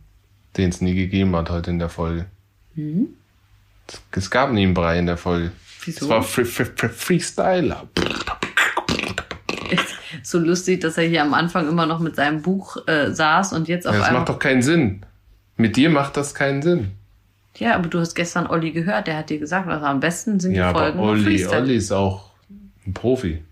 [0.57, 2.27] Den es nie gegeben hat heute in der Folge.
[2.75, 3.09] Mhm.
[4.13, 5.53] Es gab nie einen Brei in der Folge.
[5.85, 6.07] Wieso?
[6.07, 7.85] Es war Free, Free, Free, Freestyler.
[10.23, 13.69] So lustig, dass er hier am Anfang immer noch mit seinem Buch äh, saß und
[13.69, 14.23] jetzt auf Ja, das einmal.
[14.23, 15.03] macht doch keinen Sinn.
[15.57, 16.93] Mit dir macht das keinen Sinn.
[17.59, 20.55] Ja, aber du hast gestern Olli gehört, der hat dir gesagt, was am besten sind
[20.55, 20.99] Ja, die Folgen.
[20.99, 21.47] aber Olli.
[21.47, 22.31] Olli ist auch
[22.87, 23.43] ein Profi.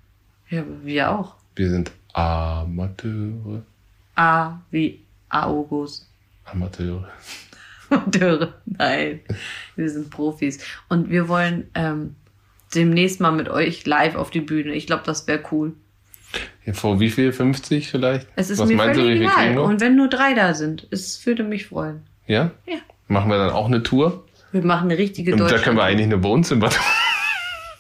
[0.51, 1.35] Ja, wir auch.
[1.55, 3.63] Wir sind Amateure.
[4.15, 6.09] A wie August.
[6.45, 7.09] Amateure.
[7.91, 8.55] Amateure.
[8.65, 9.21] Nein,
[9.77, 10.65] wir sind Profis.
[10.89, 12.15] Und wir wollen ähm,
[12.75, 14.73] demnächst mal mit euch live auf die Bühne.
[14.73, 15.75] Ich glaube, das wäre cool.
[16.65, 17.33] Ja, vor wie viel?
[17.33, 18.27] 50 vielleicht?
[18.37, 19.59] Es ist Was mir meinst du, völlig kriegen egal.
[19.59, 22.03] Und wenn nur drei da sind, es würde mich freuen.
[22.27, 22.53] Ja?
[22.67, 22.79] Ja.
[23.09, 24.25] Machen wir dann auch eine Tour?
[24.53, 26.71] Wir machen eine richtige Und da können wir eigentlich eine Wohnzimmer.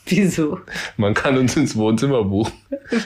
[0.06, 0.60] Wieso?
[0.96, 2.52] Man kann uns ins Wohnzimmer buchen.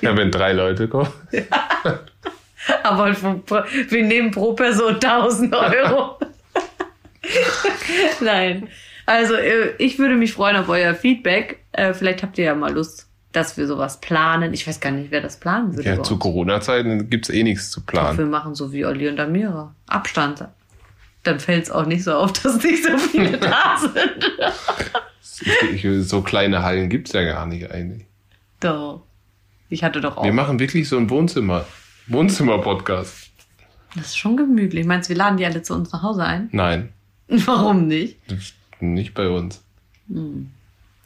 [0.00, 1.10] Ja, wenn drei Leute kommen.
[2.82, 6.18] Aber wir nehmen pro Person 1000 Euro.
[8.20, 8.68] Nein.
[9.06, 11.60] Also, äh, ich würde mich freuen auf euer Feedback.
[11.72, 14.52] Äh, Vielleicht habt ihr ja mal Lust, dass wir sowas planen.
[14.52, 15.88] Ich weiß gar nicht, wer das planen würde.
[15.88, 16.18] Ja, zu.
[16.18, 18.18] Corona-Zeiten gibt's eh nichts zu planen.
[18.18, 19.74] Wir machen so wie Olli und Amira.
[19.86, 20.44] Abstand.
[21.22, 24.30] Dann fällt es auch nicht so auf, dass nicht so viele da sind.
[26.02, 28.06] So kleine Hallen gibt's ja gar nicht eigentlich.
[28.60, 29.02] Doch.
[29.68, 30.24] Ich hatte doch auch.
[30.24, 31.66] Wir machen wirklich so ein Wohnzimmer.
[32.06, 33.30] Wohnzimmer-Podcast.
[33.94, 34.86] Das ist schon gemütlich.
[34.86, 36.48] Meinst du, wir laden die alle zu uns nach Hause ein?
[36.52, 36.92] Nein,
[37.28, 38.18] Warum nicht?
[38.80, 39.62] nicht bei uns.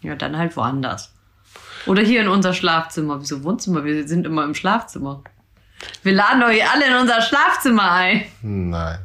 [0.03, 1.13] Ja, dann halt woanders.
[1.87, 3.21] Oder hier in unser Schlafzimmer.
[3.21, 3.85] Wieso Wohnzimmer?
[3.85, 5.23] Wir sind immer im Schlafzimmer.
[6.05, 8.23] Wir laden euch alle in unser Schlafzimmer ein.
[8.43, 8.99] Nein,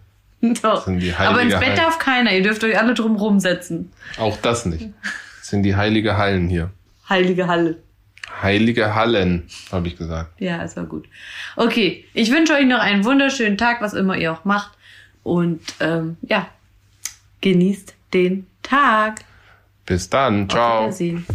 [0.62, 0.88] Doch.
[1.20, 2.32] Aber ins Bett darf keiner.
[2.32, 3.91] Ihr dürft euch alle drum rumsetzen.
[4.18, 4.89] auch das nicht.
[5.39, 6.72] Das sind die heilige Hallen hier.
[7.10, 7.78] Heilige Halle.
[8.41, 10.39] Heilige Hallen, habe ich gesagt.
[10.39, 11.08] Ja, ist war gut.
[11.56, 14.72] Okay, ich wünsche euch noch einen wunderschönen Tag, was immer ihr auch macht.
[15.24, 16.48] Und ähm, ja,
[17.41, 19.22] genießt den Tag.
[19.86, 20.43] Bis dann.
[20.43, 20.82] Auf Ciao.
[20.84, 21.26] Wiedersehen.